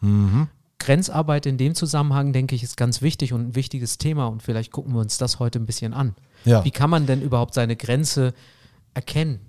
Mhm. 0.00 0.48
Grenzarbeit 0.78 1.44
in 1.46 1.58
dem 1.58 1.74
Zusammenhang, 1.74 2.32
denke 2.32 2.54
ich, 2.54 2.62
ist 2.62 2.76
ganz 2.76 3.02
wichtig 3.02 3.32
und 3.32 3.40
ein 3.48 3.54
wichtiges 3.56 3.98
Thema 3.98 4.26
und 4.26 4.42
vielleicht 4.42 4.70
gucken 4.70 4.94
wir 4.94 5.00
uns 5.00 5.18
das 5.18 5.38
heute 5.40 5.58
ein 5.58 5.66
bisschen 5.66 5.92
an. 5.92 6.14
Ja. 6.44 6.64
Wie 6.64 6.70
kann 6.70 6.88
man 6.88 7.06
denn 7.06 7.20
überhaupt 7.20 7.52
seine 7.54 7.74
Grenze 7.74 8.32
erkennen? 8.94 9.40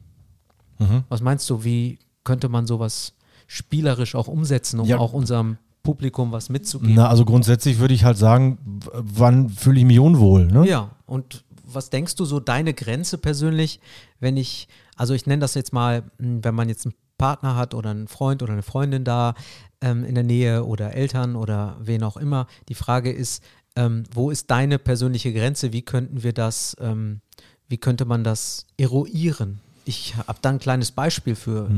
Mhm. 0.80 1.04
Was 1.08 1.22
meinst 1.22 1.48
du, 1.50 1.64
wie 1.64 2.00
könnte 2.24 2.50
man 2.50 2.66
sowas 2.66 3.14
spielerisch 3.48 4.16
auch 4.16 4.28
umsetzen, 4.28 4.80
um 4.80 4.88
Ja. 4.88 4.98
auch 4.98 5.14
unserem 5.14 5.58
Publikum 5.84 6.32
was 6.32 6.50
mitzugeben? 6.50 6.96
Na, 6.96 7.08
also 7.10 7.26
grundsätzlich 7.26 7.80
würde 7.80 7.94
ich 7.94 8.04
halt 8.04 8.18
sagen, 8.18 8.58
wann 8.92 9.50
fühle 9.50 9.80
ich 9.80 9.86
mich 9.86 10.00
unwohl? 10.00 10.46
Ne? 10.48 10.68
Ja, 10.68 10.92
und 11.06 11.44
was 11.64 11.90
denkst 11.90 12.16
du 12.16 12.26
so 12.26 12.40
deine 12.40 12.74
Grenze 12.74 13.18
persönlich, 13.18 13.80
wenn 14.20 14.38
ich, 14.38 14.68
also 14.96 15.14
ich 15.14 15.26
nenne 15.26 15.42
das 15.42 15.54
jetzt 15.54 15.74
mal, 15.74 16.04
mh, 16.18 16.40
wenn 16.44 16.56
man 16.56 16.70
jetzt 16.70 16.86
einen 16.86 16.96
Partner 17.18 17.56
hat 17.56 17.74
oder 17.74 17.92
einen 17.92 18.08
Freund 18.08 18.42
oder 18.44 18.54
eine 18.54 18.64
Freundin 18.64 19.04
da 19.04 19.36
ähm, 19.82 20.04
in 20.04 20.16
der 20.16 20.24
Nähe 20.24 20.66
oder 20.66 20.96
Eltern 20.96 21.36
oder 21.36 21.78
wen 21.80 22.04
auch 22.04 22.18
immer, 22.18 22.48
die 22.70 22.76
Frage 22.76 23.12
ist, 23.12 23.44
ähm, 23.76 24.04
wo 24.14 24.32
ist 24.32 24.50
deine 24.52 24.80
persönliche 24.80 25.32
Grenze? 25.32 25.72
Wie 25.72 25.84
könnten 25.84 26.24
wir 26.24 26.34
das, 26.34 26.76
ähm, 26.80 27.22
wie 27.68 27.78
könnte 27.78 28.06
man 28.06 28.24
das 28.24 28.66
eruieren? 28.78 29.62
Ich 29.86 30.16
habe 30.18 30.40
da 30.42 30.50
ein 30.50 30.60
kleines 30.60 30.92
Beispiel 30.92 31.36
für. 31.36 31.70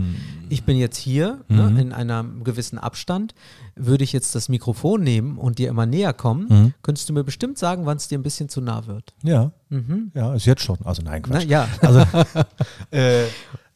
Ich 0.50 0.64
bin 0.64 0.78
jetzt 0.78 0.98
hier 0.98 1.40
ne, 1.48 1.80
in 1.80 1.94
einem 1.94 2.44
gewissen 2.44 2.78
Abstand. 2.78 3.34
Würde 3.76 4.04
ich 4.04 4.12
jetzt 4.14 4.36
das 4.36 4.50
Mikrofon 4.50 5.02
nehmen 5.02 5.38
und 5.38 5.58
dir 5.60 5.70
immer 5.70 5.86
näher 5.86 6.14
kommen, 6.14 6.74
könntest 6.82 7.08
du 7.10 7.14
mir 7.14 7.24
bestimmt 7.24 7.58
sagen, 7.58 7.86
wann 7.86 7.98
es 7.98 8.08
dir 8.08 8.18
ein 8.18 8.24
bisschen 8.24 8.50
zu 8.50 8.60
nah 8.62 8.86
wird. 8.88 9.14
Ja. 9.24 9.52
Ja, 10.14 10.34
ist 10.34 10.46
jetzt 10.46 10.62
schon. 10.64 10.78
Also 10.84 11.02
nein, 11.02 11.24
Na, 11.28 11.38
Quatsch. 11.40 11.48
ja. 11.50 11.68
Also, 11.82 12.00
äh, 12.92 13.24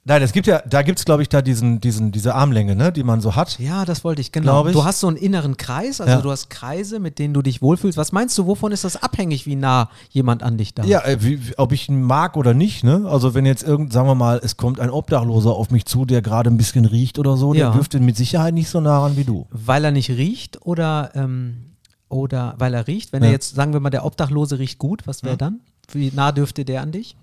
nein, 0.05 0.21
es 0.21 0.31
gibt 0.31 0.47
ja, 0.47 0.62
da 0.67 0.81
gibt 0.83 1.00
es, 1.00 1.05
glaube 1.05 1.21
ich, 1.24 1.29
da 1.29 1.41
diesen, 1.41 1.81
diesen, 1.81 2.12
diese 2.12 2.33
Armlänge, 2.35 2.75
ne, 2.75 2.91
die 2.91 3.03
man 3.03 3.19
so 3.21 3.35
hat. 3.35 3.59
Ja, 3.59 3.83
das 3.85 4.03
wollte 4.03 4.21
ich, 4.21 4.31
genau. 4.31 4.65
Ich. 4.67 4.74
Du 4.74 4.85
hast 4.85 5.00
so 5.01 5.07
einen 5.07 5.17
inneren 5.17 5.57
Kreis, 5.57 6.00
also 6.00 6.13
Ja. 6.13 6.21
du 6.21 6.31
hast 6.31 6.50
Kreise, 6.50 7.00
mit 7.00 7.19
denen 7.19 7.33
du 7.33 7.41
dich 7.41 7.62
wohlfühlst. 7.62 7.97
Was 7.97 8.12
meinst 8.12 8.38
du, 8.38 8.45
wovon 8.45 8.71
ist 8.71 8.83
das 8.83 8.95
abhängig, 9.01 9.45
wie 9.45 9.55
nah 9.55 9.89
jemand 10.12 10.43
an 10.43 10.57
dich 10.57 10.74
da 10.74 10.83
ist? 10.83 10.89
Ja, 10.89 11.01
äh, 11.03 11.17
wie- 11.21 11.39
ob 11.57 11.71
ich 11.71 11.89
ihn 11.89 12.01
mag 12.03 12.38
oder 12.38 12.53
nicht, 12.53 12.83
ne? 12.83 13.03
Also 13.07 13.33
wenn 13.33 13.45
jetzt 13.45 13.63
irgend, 13.63 13.91
sagen 13.91 14.07
wir 14.07 14.15
mal, 14.15 14.39
es 14.43 14.55
kommt 14.57 14.79
ein 14.79 14.89
Obdachloser 14.89 15.51
auf 15.53 15.71
mich 15.71 15.85
zu, 15.85 16.05
der 16.05 16.21
gerade 16.21 16.50
ein 16.50 16.57
bisschen 16.57 16.85
riecht 16.85 17.19
oder 17.19 17.35
so, 17.38 17.53
Ja. 17.53 17.65
der 17.67 17.74
dürfte 17.75 18.00
mit 18.00 18.15
Sicherheit 18.15 18.53
nicht 18.53 18.69
so 18.69 18.79
nah 18.79 19.00
ran 19.00 19.17
wie 19.17 19.24
du. 19.25 19.47
Weil 19.51 19.83
er 19.83 19.91
nicht 19.91 20.09
riecht 20.12 20.65
oder, 20.65 21.12
ähm, 21.15 21.57
oder 22.09 22.53
weil 22.59 22.74
er 22.74 22.88
riecht? 22.88 23.12
Wenn 23.13 23.24
Ja. 23.24 23.29
er 23.29 23.31
jetzt, 23.33 23.55
sagen 23.55 23.74
wir 23.74 23.79
mal, 23.79 23.89
der 23.89 24.05
Obdachlose 24.05 24.59
riecht 24.59 24.77
gut, 24.77 25.01
was 25.07 25.24
wäre 25.24 25.38
dann? 25.38 25.59
Wie 25.91 26.12
nah 26.15 26.31
dürfte 26.31 26.65
der 26.65 26.81
an 26.81 26.91
dich? 26.91 27.15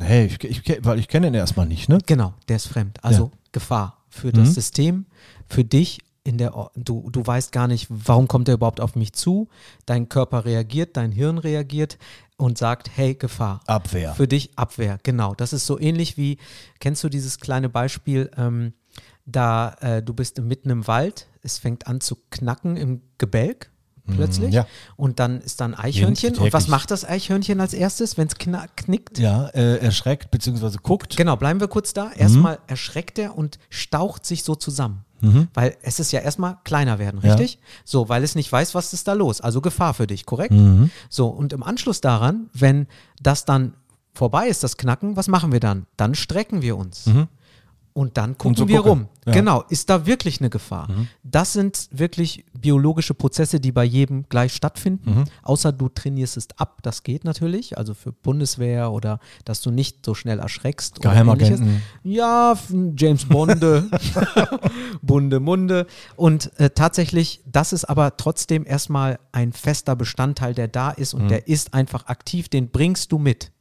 Hey, 0.00 0.26
ich, 0.26 0.42
ich, 0.44 0.84
weil 0.84 0.98
ich 0.98 1.08
kenne 1.08 1.28
ihn 1.28 1.34
erstmal 1.34 1.66
nicht, 1.66 1.88
ne? 1.88 1.98
Genau, 2.06 2.34
der 2.48 2.56
ist 2.56 2.66
fremd. 2.68 3.02
Also 3.02 3.24
Ja. 3.32 3.38
Gefahr 3.52 4.04
für 4.08 4.32
das 4.32 4.48
Mhm. 4.50 4.52
System, 4.54 5.06
für 5.48 5.64
dich. 5.64 6.00
In 6.24 6.38
der, 6.38 6.70
du, 6.74 7.08
du 7.12 7.24
weißt 7.24 7.52
gar 7.52 7.68
nicht, 7.68 7.86
warum 7.88 8.26
kommt 8.26 8.48
er 8.48 8.54
überhaupt 8.54 8.80
auf 8.80 8.96
mich 8.96 9.12
zu. 9.12 9.48
Dein 9.86 10.08
Körper 10.08 10.44
reagiert, 10.44 10.96
dein 10.96 11.12
Hirn 11.12 11.38
reagiert 11.38 11.98
und 12.36 12.58
sagt, 12.58 12.90
hey, 12.96 13.14
Gefahr. 13.14 13.60
Abwehr. 13.68 14.12
Für 14.14 14.26
dich 14.26 14.50
Abwehr, 14.58 14.98
genau. 15.04 15.36
Das 15.36 15.52
ist 15.52 15.66
so 15.66 15.78
ähnlich 15.78 16.16
wie, 16.16 16.38
kennst 16.80 17.04
du 17.04 17.08
dieses 17.08 17.38
kleine 17.38 17.68
Beispiel, 17.68 18.28
ähm, 18.36 18.72
da 19.24 19.74
äh, 19.80 20.02
du 20.02 20.14
bist 20.14 20.40
mitten 20.40 20.68
im 20.70 20.88
Wald, 20.88 21.28
es 21.42 21.58
fängt 21.58 21.86
an 21.86 22.00
zu 22.00 22.16
knacken 22.30 22.76
im 22.76 23.02
Gebälk 23.18 23.70
plötzlich 24.06 24.54
ja. 24.54 24.66
und 24.96 25.18
dann 25.18 25.40
ist 25.40 25.60
da 25.60 25.66
ein 25.66 25.74
Eichhörnchen 25.74 26.36
und 26.36 26.52
was 26.52 26.68
macht 26.68 26.90
das 26.90 27.04
Eichhörnchen 27.04 27.60
als 27.60 27.74
erstes, 27.74 28.16
wenn 28.16 28.28
es 28.28 28.36
knickt? 28.36 29.18
Ja, 29.18 29.48
äh, 29.48 29.76
erschreckt 29.78 30.30
bzw. 30.30 30.78
guckt. 30.82 31.16
Genau, 31.16 31.36
bleiben 31.36 31.60
wir 31.60 31.68
kurz 31.68 31.92
da. 31.92 32.10
Erstmal 32.12 32.58
erschreckt 32.66 33.18
er 33.18 33.36
und 33.36 33.58
staucht 33.70 34.24
sich 34.26 34.44
so 34.44 34.54
zusammen. 34.54 35.04
Weil 35.54 35.76
es 35.82 35.98
ist 35.98 36.12
ja 36.12 36.20
erstmal 36.20 36.58
kleiner 36.64 36.98
werden, 36.98 37.20
Ja. 37.22 37.34
richtig? 37.34 37.58
So, 37.84 38.08
weil 38.08 38.22
es 38.22 38.34
nicht 38.34 38.52
weiß, 38.52 38.74
was 38.74 38.92
ist 38.92 39.08
da 39.08 39.14
los. 39.14 39.40
Also 39.40 39.60
Gefahr 39.60 39.94
für 39.94 40.06
dich, 40.06 40.24
korrekt? 40.26 40.54
So, 41.08 41.28
und 41.28 41.52
im 41.52 41.62
Anschluss 41.62 42.00
daran, 42.00 42.48
wenn 42.52 42.86
das 43.20 43.44
dann 43.44 43.74
vorbei 44.12 44.46
ist 44.48 44.62
das 44.62 44.76
Knacken, 44.76 45.16
was 45.16 45.28
machen 45.28 45.52
wir 45.52 45.60
dann? 45.60 45.86
Dann 45.96 46.14
strecken 46.14 46.62
wir 46.62 46.76
uns. 46.76 47.10
Und 47.96 48.18
dann 48.18 48.36
gucken 48.36 48.56
so 48.56 48.68
wir 48.68 48.82
gucken. 48.82 48.90
rum. 48.90 49.08
Ja. 49.24 49.32
Genau, 49.32 49.64
ist 49.70 49.88
da 49.88 50.04
wirklich 50.04 50.40
eine 50.42 50.50
Gefahr? 50.50 50.86
Das 51.22 51.54
sind 51.54 51.88
wirklich 51.92 52.44
biologische 52.52 53.14
Prozesse, 53.14 53.58
die 53.58 53.72
bei 53.72 53.84
jedem 53.84 54.28
gleich 54.28 54.52
stattfinden. 54.52 55.24
Außer 55.42 55.72
du 55.72 55.88
trainierst 55.88 56.36
es 56.36 56.48
ab, 56.58 56.80
das 56.82 57.04
geht 57.04 57.24
natürlich. 57.24 57.78
Also 57.78 57.94
für 57.94 58.12
Bundeswehr 58.12 58.92
oder 58.92 59.18
dass 59.46 59.62
du 59.62 59.70
nicht 59.70 60.04
so 60.04 60.12
schnell 60.14 60.40
erschreckst. 60.40 60.98
oder 60.98 61.08
Geheimagenten. 61.08 61.82
Ja, 62.02 62.54
James 62.98 63.24
Bonde, 63.24 63.88
Bunde 65.00 65.40
Munde. 65.40 65.86
Und 66.16 66.52
äh, 66.60 66.68
tatsächlich, 66.68 67.40
das 67.46 67.72
ist 67.72 67.86
aber 67.86 68.18
trotzdem 68.18 68.66
erstmal 68.66 69.18
ein 69.32 69.54
fester 69.54 69.96
Bestandteil, 69.96 70.52
der 70.52 70.68
da 70.68 70.90
ist 70.90 71.14
und 71.14 71.30
der 71.30 71.48
ist 71.48 71.72
einfach 71.72 72.08
aktiv, 72.08 72.50
den 72.50 72.68
bringst 72.68 73.10
du 73.10 73.16
mit. 73.18 73.52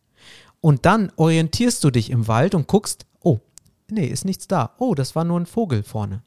Und 0.60 0.86
dann 0.86 1.14
orientierst 1.16 1.82
du 1.86 1.90
dich 1.90 2.10
im 2.10 2.28
Wald 2.28 2.54
und 2.54 2.68
guckst, 2.68 3.06
nee, 3.90 4.06
ist 4.06 4.26
nichts 4.26 4.48
da. 4.48 4.72
Oh, 4.78 4.96
das 4.96 5.16
war 5.16 5.24
nur 5.24 5.40
ein 5.40 5.46
Vogel 5.46 5.84
vorne. 5.84 6.24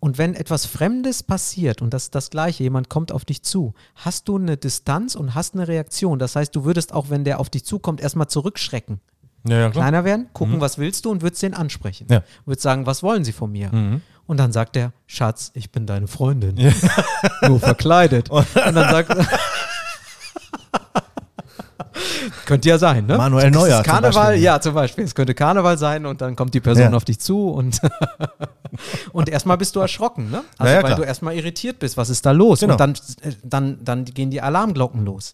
Und 0.00 0.18
wenn 0.18 0.34
etwas 0.34 0.66
Fremdes 0.66 1.22
passiert, 1.22 1.82
und 1.82 1.92
das 1.92 2.04
ist 2.04 2.14
das 2.14 2.30
Gleiche, 2.30 2.62
jemand 2.62 2.88
kommt 2.88 3.12
auf 3.12 3.24
dich 3.24 3.42
zu, 3.42 3.74
hast 3.94 4.28
du 4.28 4.36
eine 4.36 4.56
Distanz 4.56 5.14
und 5.14 5.34
hast 5.34 5.54
eine 5.54 5.68
Reaktion. 5.68 6.18
Das 6.18 6.36
heißt, 6.36 6.54
du 6.54 6.64
würdest 6.64 6.92
auch, 6.92 7.10
wenn 7.10 7.24
der 7.24 7.40
auf 7.40 7.50
dich 7.50 7.64
zukommt, 7.64 8.00
erstmal 8.00 8.28
zurückschrecken 8.28 9.00
Ja, 9.46 9.58
ja, 9.58 9.70
kleiner 9.70 10.04
werden, 10.04 10.28
gucken, 10.32 10.60
was 10.60 10.78
willst 10.78 11.04
du 11.04 11.10
und 11.10 11.22
würdest 11.22 11.42
den 11.42 11.54
ansprechen. 11.54 12.06
Ja. 12.10 12.22
Würdest 12.44 12.62
sagen, 12.62 12.86
was 12.86 13.02
wollen 13.02 13.24
sie 13.24 13.32
von 13.32 13.50
mir? 13.52 14.00
Und 14.26 14.36
dann 14.36 14.52
sagt 14.52 14.76
er, 14.76 14.92
Schatz, 15.06 15.50
ich 15.54 15.72
bin 15.72 15.86
deine 15.86 16.06
Freundin. 16.06 16.54
Nur 17.46 17.60
verkleidet. 17.60 18.30
und 18.30 18.46
dann 18.54 18.74
sagt 18.74 19.16
Könnte 22.44 22.68
ja 22.68 22.78
sein, 22.78 23.06
ne? 23.06 23.16
Manuel 23.16 23.44
Es 23.46 23.50
ist 23.50 23.56
Neuer 23.56 23.76
zum 23.82 23.92
Karneval, 23.92 24.24
Beispiel. 24.26 24.42
ja, 24.42 24.60
zum 24.60 24.74
Beispiel. 24.74 25.04
Es 25.04 25.14
könnte 25.14 25.34
Karneval 25.34 25.78
sein 25.78 26.06
und 26.06 26.20
dann 26.20 26.36
kommt 26.36 26.54
die 26.54 26.60
Person 26.60 26.90
Ja. 26.90 26.92
auf 26.96 27.04
dich 27.04 27.18
zu 27.20 27.48
und, 27.50 27.80
und 29.12 29.28
erstmal 29.28 29.56
bist 29.58 29.76
du 29.76 29.80
erschrocken, 29.80 30.30
ne? 30.30 30.44
Also, 30.58 30.74
Ja, 30.74 30.82
weil 30.82 30.94
du 30.94 31.02
erstmal 31.02 31.34
irritiert 31.34 31.78
bist. 31.78 31.96
Was 31.96 32.10
ist 32.10 32.24
da 32.26 32.30
los? 32.32 32.60
Genau. 32.60 32.74
Und 32.74 32.80
dann, 32.80 32.92
äh, 33.22 33.32
dann, 33.42 33.78
dann 33.84 34.04
gehen 34.04 34.30
die 34.30 34.40
Alarmglocken 34.40 35.04
los. 35.04 35.32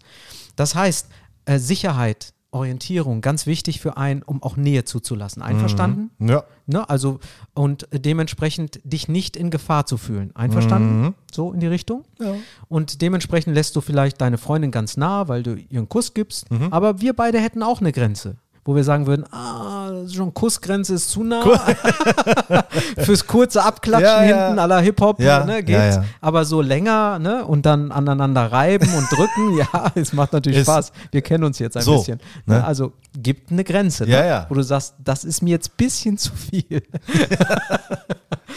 Das 0.57 0.75
heißt, 0.75 1.07
äh, 1.45 1.59
Sicherheit, 1.59 2.33
Orientierung, 2.51 3.21
ganz 3.21 3.47
wichtig 3.47 3.81
für 3.81 3.97
einen, 3.97 4.23
um 4.23 4.43
auch 4.43 4.57
Nähe 4.57 4.85
zuzulassen. 4.85 5.43
Einverstanden? 5.43 6.11
Ja. 6.19 6.45
Ne, 6.67 6.89
also 6.89 7.21
und 7.55 7.89
dementsprechend 7.93 8.81
dich 8.85 9.09
nicht 9.09 9.37
in 9.37 9.51
Gefahr 9.51 9.87
zu 9.87 9.97
fühlen. 9.97 10.35
Einverstanden? 10.35 11.15
So 11.33 11.53
in 11.53 11.61
die 11.61 11.67
Richtung? 11.67 12.05
Ja. 12.21 12.35
Und 12.69 13.03
dementsprechend 13.03 13.55
lässt 13.55 13.77
du 13.77 13.81
vielleicht 13.81 14.21
deine 14.21 14.39
Freundin 14.39 14.71
ganz 14.71 14.97
nah, 14.97 15.29
weil 15.29 15.43
du 15.43 15.57
ihr 15.57 15.79
einen 15.79 15.89
Kuss 15.89 16.15
gibst. 16.15 16.47
Aber 16.71 17.01
wir 17.01 17.15
beide 17.15 17.39
hätten 17.39 17.63
auch 17.63 17.81
eine 17.81 17.93
Grenze, 17.93 18.37
wo 18.65 18.75
wir 18.77 18.85
sagen 18.85 19.07
würden, 19.07 19.25
ah, 19.33 19.91
schon 20.13 20.35
Kussgrenze 20.35 20.95
ist 20.95 21.11
zu 21.11 21.23
nah. 21.25 21.43
Fürs 22.99 23.27
kurze 23.27 23.63
Abklatschen 23.63 24.05
Ja, 24.07 24.25
ja. 24.25 24.45
hinten 24.47 24.59
aller 24.59 24.81
Hip-Hop 24.81 25.21
Ja, 25.21 25.45
ne, 25.45 25.63
geht's. 25.63 25.99
Aber 26.21 26.45
so 26.45 26.61
länger 26.61 27.19
ne, 27.19 27.45
und 27.45 27.65
dann 27.67 27.91
aneinander 27.93 28.51
reiben 28.53 28.93
und 28.95 29.11
drücken, 29.11 29.57
ja, 29.73 29.91
es 29.95 30.13
macht 30.13 30.33
natürlich 30.33 30.59
Ist- 30.61 30.67
Spaß. 30.67 30.93
Wir 31.13 31.23
kennen 31.23 31.45
uns 31.45 31.59
jetzt 31.59 31.77
ein 31.77 31.83
So, 31.83 31.99
bisschen. 31.99 32.21
ne? 32.47 32.57
Ne? 32.57 32.65
Also 32.65 32.93
gibt 33.19 33.51
eine 33.51 33.65
Grenze, 33.65 34.07
Ja, 34.09 34.21
ne? 34.41 34.47
wo 34.49 34.55
du 34.55 34.63
sagst, 34.63 34.95
das 35.03 35.25
ist 35.25 35.43
mir 35.43 35.51
jetzt 35.51 35.71
ein 35.71 35.77
bisschen 35.77 36.19
zu 36.19 36.33
viel. 36.35 36.83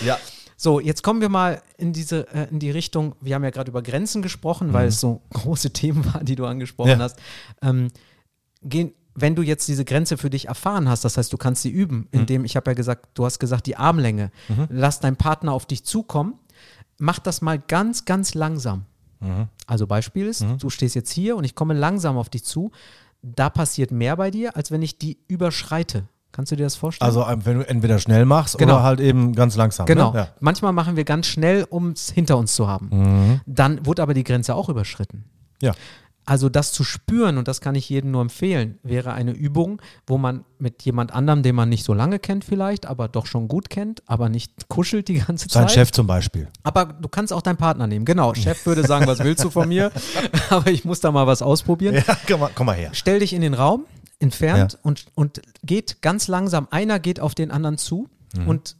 Ja. 0.05 0.17
So, 0.57 0.79
jetzt 0.79 1.01
kommen 1.03 1.21
wir 1.21 1.29
mal 1.29 1.61
in 1.77 1.91
diese, 1.93 2.27
äh, 2.33 2.47
in 2.51 2.59
die 2.59 2.69
Richtung, 2.71 3.15
wir 3.21 3.35
haben 3.35 3.43
ja 3.43 3.49
gerade 3.49 3.69
über 3.71 3.81
Grenzen 3.81 4.21
gesprochen, 4.21 4.73
weil 4.73 4.87
es 4.87 4.99
so 4.99 5.21
große 5.33 5.71
Themen 5.71 6.05
waren, 6.13 6.25
die 6.25 6.35
du 6.35 6.45
angesprochen 6.45 6.97
Mhm. 6.97 7.01
Hast. 7.01 7.17
Ähm, 7.61 7.87
gehen, 8.63 8.93
wenn 9.15 9.35
du 9.35 9.41
jetzt 9.41 9.67
diese 9.67 9.83
Grenze 9.85 10.17
für 10.17 10.29
dich 10.29 10.47
erfahren 10.47 10.87
hast, 10.87 11.03
das 11.05 11.17
heißt, 11.17 11.31
du 11.33 11.37
kannst 11.37 11.61
sie 11.63 11.69
üben, 11.69 12.07
Mhm. 12.11 12.19
indem, 12.21 12.45
ich 12.45 12.55
habe 12.55 12.71
ja 12.71 12.75
gesagt, 12.75 13.09
du 13.13 13.25
hast 13.25 13.39
gesagt, 13.39 13.65
die 13.67 13.75
Armlänge, 13.75 14.31
lass 14.69 14.99
dein 14.99 15.15
Partner 15.17 15.51
auf 15.53 15.65
dich 15.65 15.83
zukommen, 15.83 16.35
mach 16.97 17.19
das 17.19 17.41
mal 17.41 17.59
ganz, 17.59 18.05
ganz 18.05 18.33
langsam. 18.33 18.85
Mhm. 19.19 19.47
Also 19.67 19.85
Beispiel 19.87 20.27
ist, 20.27 20.45
du 20.59 20.69
stehst 20.69 20.95
jetzt 20.95 21.11
hier 21.11 21.35
und 21.35 21.43
ich 21.43 21.55
komme 21.55 21.73
langsam 21.73 22.17
auf 22.17 22.29
dich 22.29 22.43
zu, 22.43 22.71
da 23.21 23.49
passiert 23.49 23.91
mehr 23.91 24.15
bei 24.17 24.31
dir, 24.31 24.55
als 24.55 24.71
wenn 24.71 24.81
ich 24.81 24.97
die 24.97 25.17
überschreite. 25.27 26.03
Kannst 26.31 26.51
du 26.53 26.55
dir 26.55 26.63
das 26.63 26.75
vorstellen? 26.77 27.05
Also 27.07 27.27
ähm, 27.27 27.45
wenn 27.45 27.59
du 27.59 27.67
entweder 27.67 27.99
schnell 27.99 28.25
machst 28.25 28.57
Genau. 28.57 28.75
oder 28.75 28.83
halt 28.83 29.01
eben 29.01 29.33
ganz 29.35 29.57
langsam. 29.57 29.85
Genau. 29.85 30.13
Ne? 30.13 30.19
Ja. 30.19 30.27
Manchmal 30.39 30.71
machen 30.71 30.95
wir 30.95 31.03
ganz 31.03 31.27
schnell, 31.27 31.65
um 31.69 31.89
es 31.91 32.09
hinter 32.09 32.37
uns 32.37 32.55
zu 32.55 32.67
haben. 32.69 32.87
Mhm. 32.91 33.41
Dann 33.45 33.85
wurde 33.85 34.01
aber 34.01 34.13
die 34.13 34.23
Grenze 34.23 34.55
auch 34.55 34.69
überschritten. 34.69 35.25
ja. 35.61 35.73
Also 36.25 36.49
das 36.49 36.71
zu 36.71 36.83
spüren, 36.83 37.37
und 37.37 37.47
das 37.47 37.61
kann 37.61 37.73
ich 37.75 37.89
jedem 37.89 38.11
nur 38.11 38.21
empfehlen, 38.21 38.77
wäre 38.83 39.13
eine 39.13 39.31
Übung, 39.31 39.81
wo 40.05 40.17
man 40.19 40.45
mit 40.59 40.83
jemand 40.83 41.11
anderem, 41.13 41.41
den 41.41 41.55
man 41.55 41.67
nicht 41.69 41.83
so 41.83 41.93
lange 41.93 42.19
kennt 42.19 42.45
vielleicht, 42.45 42.85
aber 42.85 43.07
doch 43.07 43.25
schon 43.25 43.47
gut 43.47 43.69
kennt, 43.69 44.03
aber 44.05 44.29
nicht 44.29 44.69
kuschelt 44.69 45.07
die 45.07 45.15
ganze 45.15 45.49
Sein 45.49 45.63
Zeit. 45.67 45.71
Chef 45.71 45.91
zum 45.91 46.05
Beispiel. 46.07 46.47
Aber 46.63 46.85
du 46.85 47.07
kannst 47.09 47.33
auch 47.33 47.41
deinen 47.41 47.57
Partner 47.57 47.87
nehmen. 47.87 48.05
Genau, 48.05 48.33
Chef 48.35 48.65
würde 48.65 48.85
sagen, 48.85 49.07
was 49.07 49.19
willst 49.23 49.43
du 49.43 49.49
von 49.49 49.67
mir? 49.67 49.91
aber 50.51 50.69
ich 50.69 50.85
muss 50.85 50.99
da 50.99 51.11
mal 51.11 51.25
was 51.25 51.41
ausprobieren. 51.41 51.95
Ja, 51.95 52.17
komm 52.27 52.39
mal, 52.41 52.51
komm 52.53 52.67
mal 52.67 52.75
her. 52.75 52.91
Stell 52.93 53.19
dich 53.19 53.33
in 53.33 53.41
den 53.41 53.55
Raum, 53.55 53.85
entfernt 54.19 54.73
Ja. 54.73 54.79
und, 54.83 55.05
und 55.15 55.41
geht 55.63 56.01
ganz 56.03 56.27
langsam. 56.27 56.67
Einer 56.69 56.99
geht 56.99 57.19
auf 57.19 57.33
den 57.35 57.49
anderen 57.51 57.77
zu 57.77 58.07
Mhm. 58.37 58.47
und 58.47 58.75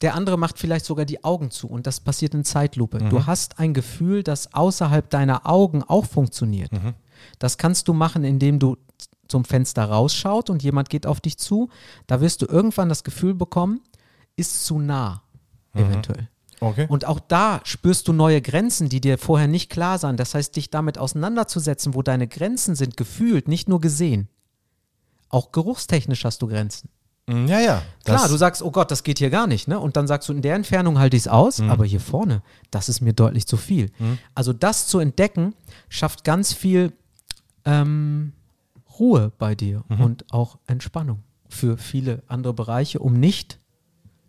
der 0.00 0.14
andere 0.14 0.36
macht 0.38 0.58
vielleicht 0.58 0.84
sogar 0.84 1.04
die 1.04 1.24
Augen 1.24 1.50
zu 1.50 1.68
und 1.68 1.86
das 1.86 2.00
passiert 2.00 2.34
in 2.34 2.44
Zeitlupe. 2.44 3.02
Mhm. 3.02 3.10
Du 3.10 3.26
hast 3.26 3.58
ein 3.58 3.74
Gefühl, 3.74 4.22
das 4.22 4.54
außerhalb 4.54 5.08
deiner 5.10 5.46
Augen 5.46 5.82
auch 5.82 6.04
funktioniert. 6.04 6.72
Mhm. 6.72 6.94
Das 7.38 7.58
kannst 7.58 7.88
du 7.88 7.92
machen, 7.92 8.24
indem 8.24 8.58
du 8.58 8.76
zum 9.28 9.44
Fenster 9.44 9.84
rausschaut 9.84 10.50
und 10.50 10.62
jemand 10.62 10.88
geht 10.88 11.06
auf 11.06 11.20
dich 11.20 11.38
zu. 11.38 11.68
Da 12.06 12.20
wirst 12.20 12.42
du 12.42 12.46
irgendwann 12.46 12.88
das 12.88 13.04
Gefühl 13.04 13.34
bekommen, 13.34 13.80
ist 14.36 14.64
zu 14.64 14.78
nah, 14.78 15.22
Mhm. 15.74 15.80
eventuell. 15.80 16.28
Okay. 16.60 16.86
Und 16.88 17.04
auch 17.04 17.20
da 17.20 17.60
spürst 17.64 18.08
du 18.08 18.12
neue 18.12 18.40
Grenzen, 18.40 18.88
die 18.88 19.00
dir 19.00 19.18
vorher 19.18 19.48
nicht 19.48 19.70
klar 19.70 19.98
sind. 19.98 20.18
Das 20.18 20.34
heißt, 20.34 20.56
dich 20.56 20.70
damit 20.70 20.96
auseinanderzusetzen, 20.96 21.94
wo 21.94 22.02
deine 22.02 22.28
Grenzen 22.28 22.74
sind, 22.74 22.96
gefühlt, 22.96 23.46
nicht 23.46 23.68
nur 23.68 23.80
gesehen. 23.80 24.28
Auch 25.28 25.52
geruchstechnisch 25.52 26.24
hast 26.24 26.40
du 26.40 26.46
Grenzen. 26.46 26.88
Mm, 27.26 27.46
ja, 27.46 27.58
ja. 27.60 27.82
Klar, 28.04 28.28
du 28.28 28.36
sagst, 28.36 28.62
oh 28.62 28.70
Gott, 28.70 28.90
das 28.90 29.02
geht 29.02 29.18
hier 29.18 29.30
gar 29.30 29.46
nicht, 29.48 29.66
ne? 29.68 29.80
Und 29.80 29.96
dann 29.96 30.06
sagst 30.06 30.28
du, 30.28 30.32
in 30.32 30.42
der 30.42 30.54
Entfernung 30.54 30.98
halte 30.98 31.16
ich 31.16 31.24
es 31.24 31.28
aus, 31.28 31.58
Mhm. 31.60 31.70
aber 31.70 31.84
hier 31.84 31.98
vorne, 32.00 32.42
das 32.70 32.88
ist 32.88 33.00
mir 33.00 33.12
deutlich 33.12 33.46
zu 33.46 33.56
viel. 33.56 33.90
Also 34.34 34.52
das 34.52 34.86
zu 34.86 34.98
entdecken, 35.00 35.54
schafft 35.88 36.22
ganz 36.24 36.52
viel 36.52 36.92
ähm, 37.64 38.32
Ruhe 38.98 39.32
bei 39.38 39.54
dir 39.56 39.82
Mhm. 39.88 40.00
und 40.00 40.32
auch 40.32 40.58
Entspannung 40.66 41.22
für 41.48 41.76
viele 41.78 42.22
andere 42.28 42.54
Bereiche, 42.54 43.00
um 43.00 43.14
nicht 43.14 43.58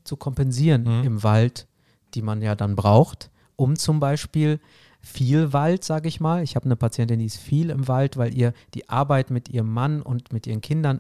zu 0.04 0.18
kompensieren 0.18 0.84
Mhm. 1.01 1.04
im 1.06 1.24
Wald, 1.24 1.68
die 2.16 2.22
man 2.24 2.42
ja 2.42 2.56
dann 2.56 2.75
braucht, 2.75 3.30
um 3.56 3.75
zum 3.75 4.00
Beispiel 4.00 4.60
viel 5.01 5.54
Wald, 5.54 5.84
sage 5.84 6.08
ich 6.08 6.20
mal. 6.20 6.42
Ich 6.44 6.56
habe 6.56 6.66
eine 6.66 6.75
Patientin, 6.75 7.20
die 7.20 7.25
ist 7.25 7.38
viel 7.38 7.70
im 7.70 7.88
Wald, 7.88 8.18
weil 8.18 8.34
ihr 8.34 8.54
die 8.74 8.89
Arbeit 8.89 9.30
mit 9.30 9.50
ihrem 9.50 9.72
Mann 9.72 10.01
und 10.01 10.34
mit 10.34 10.48
ihren 10.48 10.62
Kindern 10.62 11.00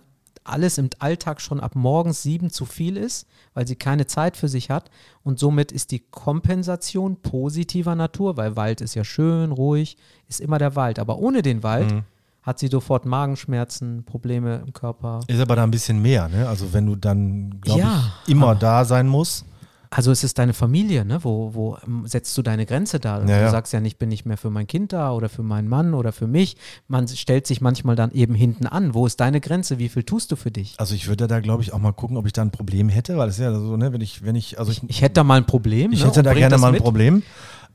alles 0.49 0.77
im 0.77 0.89
Alltag 0.99 1.41
schon 1.41 1.59
ab 1.59 1.75
morgens 1.75 2.23
sieben 2.23 2.49
zu 2.49 2.65
viel 2.65 2.97
ist, 2.97 3.27
weil 3.53 3.67
sie 3.67 3.75
keine 3.75 4.07
Zeit 4.07 4.37
für 4.37 4.47
sich 4.47 4.69
hat. 4.69 4.89
Und 5.23 5.39
somit 5.39 5.71
ist 5.71 5.91
die 5.91 5.99
Kompensation 6.11 7.17
positiver 7.21 7.95
Natur, 7.95 8.37
weil 8.37 8.55
Wald 8.55 8.81
ist 8.81 8.95
ja 8.95 9.03
schön, 9.03 9.51
ruhig, 9.51 9.97
ist 10.27 10.39
immer 10.41 10.57
der 10.57 10.75
Wald. 10.75 10.99
Aber 10.99 11.17
ohne 11.19 11.41
den 11.41 11.63
Wald 11.63 11.91
Mhm. 11.91 12.03
hat 12.41 12.59
sie 12.59 12.67
sofort 12.67 13.05
Magenschmerzen, 13.05 14.03
Probleme 14.05 14.63
im 14.65 14.73
Körper. 14.73 15.19
Ist 15.27 15.39
aber 15.41 15.55
da 15.55 15.63
ein 15.63 15.71
bisschen 15.71 16.01
mehr, 16.01 16.29
ne? 16.29 16.47
Also 16.47 16.71
wenn 16.73 16.85
du 16.85 16.95
dann, 16.95 17.59
glaube 17.61 17.81
Ja, 17.81 18.11
ich, 18.25 18.31
immer 18.31 18.49
aber- 18.51 18.59
da 18.59 18.85
sein 18.85 19.07
musst. 19.07 19.45
Also 19.97 20.11
es 20.11 20.23
ist 20.23 20.37
deine 20.37 20.53
Familie, 20.53 21.05
ne? 21.05 21.23
Wo, 21.23 21.55
wo 21.55 21.75
ähm, 21.83 22.05
setzt 22.05 22.37
du 22.37 22.43
deine 22.43 22.67
Grenze 22.67 22.99
da? 22.99 23.25
Ja, 23.25 23.45
du 23.45 23.49
sagst 23.49 23.73
ja 23.73 23.79
nicht, 23.79 23.97
bin 23.97 24.11
ich 24.11 24.25
mehr 24.25 24.37
für 24.37 24.51
mein 24.51 24.67
Kind 24.67 24.93
da 24.93 25.11
oder 25.11 25.27
für 25.27 25.41
meinen 25.41 25.67
Mann 25.67 25.95
oder 25.95 26.11
für 26.11 26.27
mich. 26.27 26.55
Man 26.87 27.07
stellt 27.07 27.47
sich 27.47 27.61
manchmal 27.61 27.95
dann 27.95 28.11
eben 28.11 28.35
hinten 28.35 28.67
an. 28.67 28.93
Wo 28.93 29.07
ist 29.07 29.19
deine 29.19 29.41
Grenze? 29.41 29.79
Wie 29.79 29.89
viel 29.89 30.03
tust 30.03 30.31
du 30.31 30.35
für 30.35 30.51
dich? 30.51 30.75
Also 30.77 30.93
ich 30.93 31.07
würde 31.07 31.25
da, 31.25 31.39
glaube 31.39 31.63
ich, 31.63 31.73
auch 31.73 31.79
mal 31.79 31.93
gucken, 31.93 32.15
ob 32.15 32.27
ich 32.27 32.33
da 32.33 32.43
ein 32.43 32.51
Problem 32.51 32.89
hätte, 32.89 33.17
weil 33.17 33.27
es 33.27 33.39
ist 33.39 33.41
ja 33.43 33.51
so, 33.51 33.75
ne, 33.75 33.91
wenn 33.91 34.01
ich, 34.01 34.23
wenn 34.23 34.35
ich, 34.35 34.59
also 34.59 34.71
ich, 34.71 34.83
Ich 34.87 35.01
hätte 35.01 35.13
da 35.13 35.23
mal 35.23 35.37
ein 35.37 35.47
Problem. 35.47 35.91
ich 35.91 36.01
ne? 36.01 36.05
hätte 36.05 36.21
da 36.21 36.35
gerne 36.35 36.59
mal 36.59 36.67
ein 36.67 36.73
mit. 36.73 36.83
Problem 36.83 37.23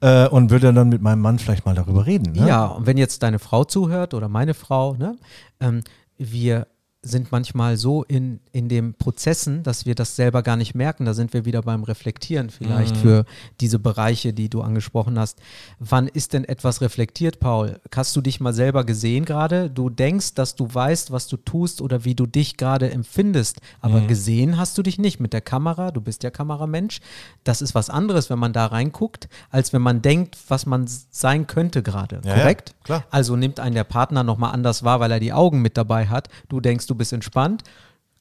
äh, 0.01 0.29
und 0.29 0.51
würde 0.51 0.73
dann 0.73 0.91
mit 0.91 1.03
meinem 1.03 1.23
Mann 1.23 1.41
vielleicht 1.41 1.67
mal 1.67 1.75
darüber 1.75 2.07
reden. 2.07 2.35
Ne? 2.35 2.47
Ja, 2.47 2.67
und 2.67 2.87
wenn 2.87 2.99
jetzt 2.99 3.25
deine 3.25 3.41
Frau 3.41 3.65
zuhört 3.65 4.15
oder 4.15 4.29
meine 4.29 4.55
Frau, 4.55 4.95
ne, 4.95 5.17
ähm, 5.59 5.83
wir 6.19 6.69
sind 7.05 7.33
manchmal 7.33 7.77
so 7.77 8.05
in, 8.05 8.39
in 8.53 8.69
den 8.69 8.95
Prozessen, 8.95 9.65
dass 9.65 9.87
wir 9.87 9.97
das 9.97 10.15
selber 10.15 10.43
gar 10.45 10.57
nicht 10.57 10.77
merken. 10.77 11.05
Da 11.05 11.15
sind 11.15 11.33
wir 11.33 11.45
wieder 11.45 11.63
beim 11.63 11.83
Reflektieren 11.83 12.51
vielleicht 12.51 12.97
für 12.97 13.25
diese 13.61 13.81
Bereiche, 13.81 14.33
die 14.33 14.49
du 14.49 14.63
angesprochen 14.63 15.19
hast. 15.19 15.41
Wann 15.81 16.07
ist 16.07 16.33
denn 16.33 16.45
etwas 16.45 16.81
reflektiert, 16.81 17.41
Paul? 17.41 17.81
Hast 17.93 18.15
du 18.15 18.21
dich 18.21 18.39
mal 18.39 18.53
selber 18.53 18.85
gesehen 18.85 19.25
gerade? 19.25 19.69
Du 19.69 19.91
denkst, 19.91 20.35
dass 20.35 20.55
du 20.55 20.73
weißt, 20.73 21.11
was 21.11 21.27
du 21.27 21.37
tust 21.39 21.83
oder 21.83 22.05
wie 22.05 22.15
du 22.15 22.27
dich 22.27 22.57
gerade 22.57 22.91
empfindest, 22.91 23.61
aber 23.81 24.03
gesehen 24.03 24.57
hast 24.57 24.79
du 24.79 24.83
dich 24.83 24.99
nicht 24.99 25.19
mit 25.19 25.33
der 25.33 25.41
Kamera. 25.41 25.91
Du 25.91 26.01
bist 26.01 26.23
ja 26.23 26.31
Kameramensch. 26.31 27.01
Das 27.43 27.63
ist 27.63 27.75
was 27.75 27.91
anderes, 27.91 28.31
wenn 28.31 28.39
man 28.39 28.53
da 28.53 28.67
reinguckt, 28.67 29.29
als 29.51 29.73
wenn 29.73 29.83
man 29.83 30.03
denkt, 30.03 30.39
was 30.47 30.67
man 30.67 30.87
sein 30.87 31.49
könnte 31.49 31.83
gerade. 31.83 32.21
Ja, 32.25 32.37
ja, 32.37 32.43
Korrekt? 32.43 32.75
klar. 32.85 33.05
Also 33.11 33.35
nimmt 33.35 33.59
einen 33.59 33.75
der 33.75 33.85
Partner 33.85 34.23
nochmal 34.23 34.53
anders 34.53 34.85
wahr, 34.85 35.01
weil 35.01 35.11
er 35.11 35.21
die 35.21 35.33
Augen 35.33 35.63
mit 35.63 35.77
dabei 35.77 36.07
hat. 36.07 36.29
Du 36.49 36.61
denkst, 36.61 36.87
du 36.93 36.99
bist 36.99 37.13
entspannt. 37.13 37.63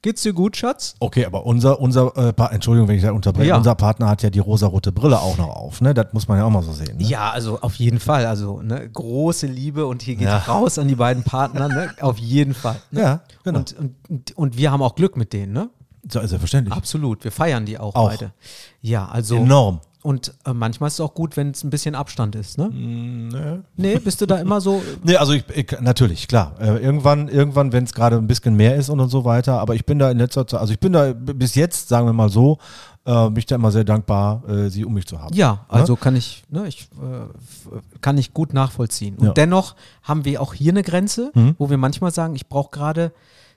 Geht's 0.03 0.23
dir 0.23 0.33
gut, 0.33 0.57
Schatz? 0.57 0.95
Okay, 0.99 1.25
aber 1.27 1.45
unser, 1.45 1.79
unser 1.79 2.17
äh, 2.17 2.33
Pa- 2.33 2.47
Entschuldigung, 2.47 2.87
wenn 2.87 2.95
ich 2.95 3.03
da 3.03 3.11
unterbreche, 3.11 3.49
Ja. 3.49 3.57
unser 3.57 3.75
Partner 3.75 4.09
hat 4.09 4.23
ja 4.23 4.31
die 4.31 4.39
rosarote 4.39 4.91
Brille 4.91 5.19
auch 5.19 5.37
noch 5.37 5.49
auf, 5.49 5.79
ne? 5.79 5.93
Das 5.93 6.07
muss 6.11 6.27
man 6.27 6.39
ja 6.39 6.45
auch 6.45 6.49
mal 6.49 6.63
so 6.63 6.71
sehen. 6.73 6.97
Ne? 6.97 7.03
Ja, 7.03 7.29
also 7.29 7.59
auf 7.61 7.75
jeden 7.75 7.99
Fall. 7.99 8.25
Also 8.25 8.63
ne, 8.63 8.89
große 8.89 9.45
Liebe 9.45 9.85
und 9.85 10.01
hier 10.01 10.15
geht 10.15 10.25
Ja. 10.27 10.39
raus 10.39 10.79
an 10.79 10.87
die 10.87 10.95
beiden 10.95 11.21
Partner. 11.23 11.67
Ne? 11.67 11.93
Auf 12.01 12.17
jeden 12.17 12.55
Fall. 12.55 12.77
Ne? 12.89 12.99
Ja, 13.01 13.21
genau. 13.43 13.59
Und, 13.59 13.75
und, 14.09 14.37
und 14.37 14.57
wir 14.57 14.71
haben 14.71 14.81
auch 14.81 14.95
Glück 14.95 15.17
mit 15.17 15.33
denen, 15.33 15.53
ne? 15.53 15.69
So, 16.09 16.19
selbstverständlich. 16.19 16.75
Absolut. 16.75 17.23
Wir 17.23 17.31
feiern 17.31 17.67
die 17.67 17.77
auch, 17.77 17.93
Auch. 17.93 18.09
beide. 18.09 18.33
Ja, 18.81 19.07
also. 19.07 19.35
Enorm. 19.35 19.81
Und 20.03 20.33
äh, 20.45 20.53
manchmal 20.53 20.87
ist 20.87 20.95
es 20.95 20.99
auch 20.99 21.13
gut, 21.13 21.37
wenn 21.37 21.51
es 21.51 21.63
ein 21.63 21.69
bisschen 21.69 21.93
Abstand 21.93 22.35
ist, 22.35 22.57
ne? 22.57 22.69
Ne? 22.69 23.63
Nee, 23.77 23.99
bist 23.99 24.19
du 24.19 24.25
da 24.25 24.37
immer 24.37 24.59
so. 24.59 24.81
Nee, 25.03 25.15
also 25.17 25.33
ich, 25.33 25.43
ich 25.53 25.79
natürlich, 25.79 26.27
klar. 26.27 26.55
Äh, 26.59 26.77
irgendwann, 26.83 27.27
irgendwann, 27.27 27.71
wenn 27.71 27.83
es 27.83 27.93
gerade 27.93 28.15
ein 28.17 28.25
bisschen 28.25 28.55
mehr 28.55 28.75
ist 28.75 28.89
und, 28.89 28.99
und 28.99 29.09
so 29.09 29.25
weiter, 29.25 29.59
aber 29.59 29.75
ich 29.75 29.85
bin 29.85 29.99
da 29.99 30.09
in 30.09 30.17
letzter 30.17 30.47
Zeit, 30.47 30.59
also 30.59 30.73
ich 30.73 30.79
bin 30.79 30.93
da 30.93 31.13
bis 31.13 31.53
jetzt, 31.53 31.87
sagen 31.89 32.07
wir 32.07 32.13
mal 32.13 32.29
so, 32.29 32.57
äh, 33.05 33.25
bin 33.25 33.37
ich 33.37 33.45
da 33.45 33.55
immer 33.55 33.71
sehr 33.71 33.83
dankbar, 33.83 34.41
äh, 34.49 34.69
sie 34.69 34.85
um 34.85 34.93
mich 34.95 35.05
zu 35.05 35.19
haben. 35.21 35.35
Ja, 35.35 35.65
also 35.69 35.95
kann 35.95 36.15
ich, 36.15 36.43
ne, 36.49 36.67
ich 36.67 36.89
äh, 36.99 37.77
kann 38.01 38.17
ich 38.17 38.33
gut 38.33 38.53
nachvollziehen. 38.55 39.17
Und 39.17 39.25
Ja. 39.27 39.33
dennoch 39.33 39.75
haben 40.01 40.25
wir 40.25 40.41
auch 40.41 40.55
hier 40.55 40.71
eine 40.71 40.81
Grenze, 40.83 41.31
Mhm. 41.35 41.55
wo 41.59 41.69
wir 41.69 41.77
manchmal 41.77 42.11
sagen, 42.11 42.35
ich 42.35 42.47
brauche 42.49 42.71
gerade 42.71 43.11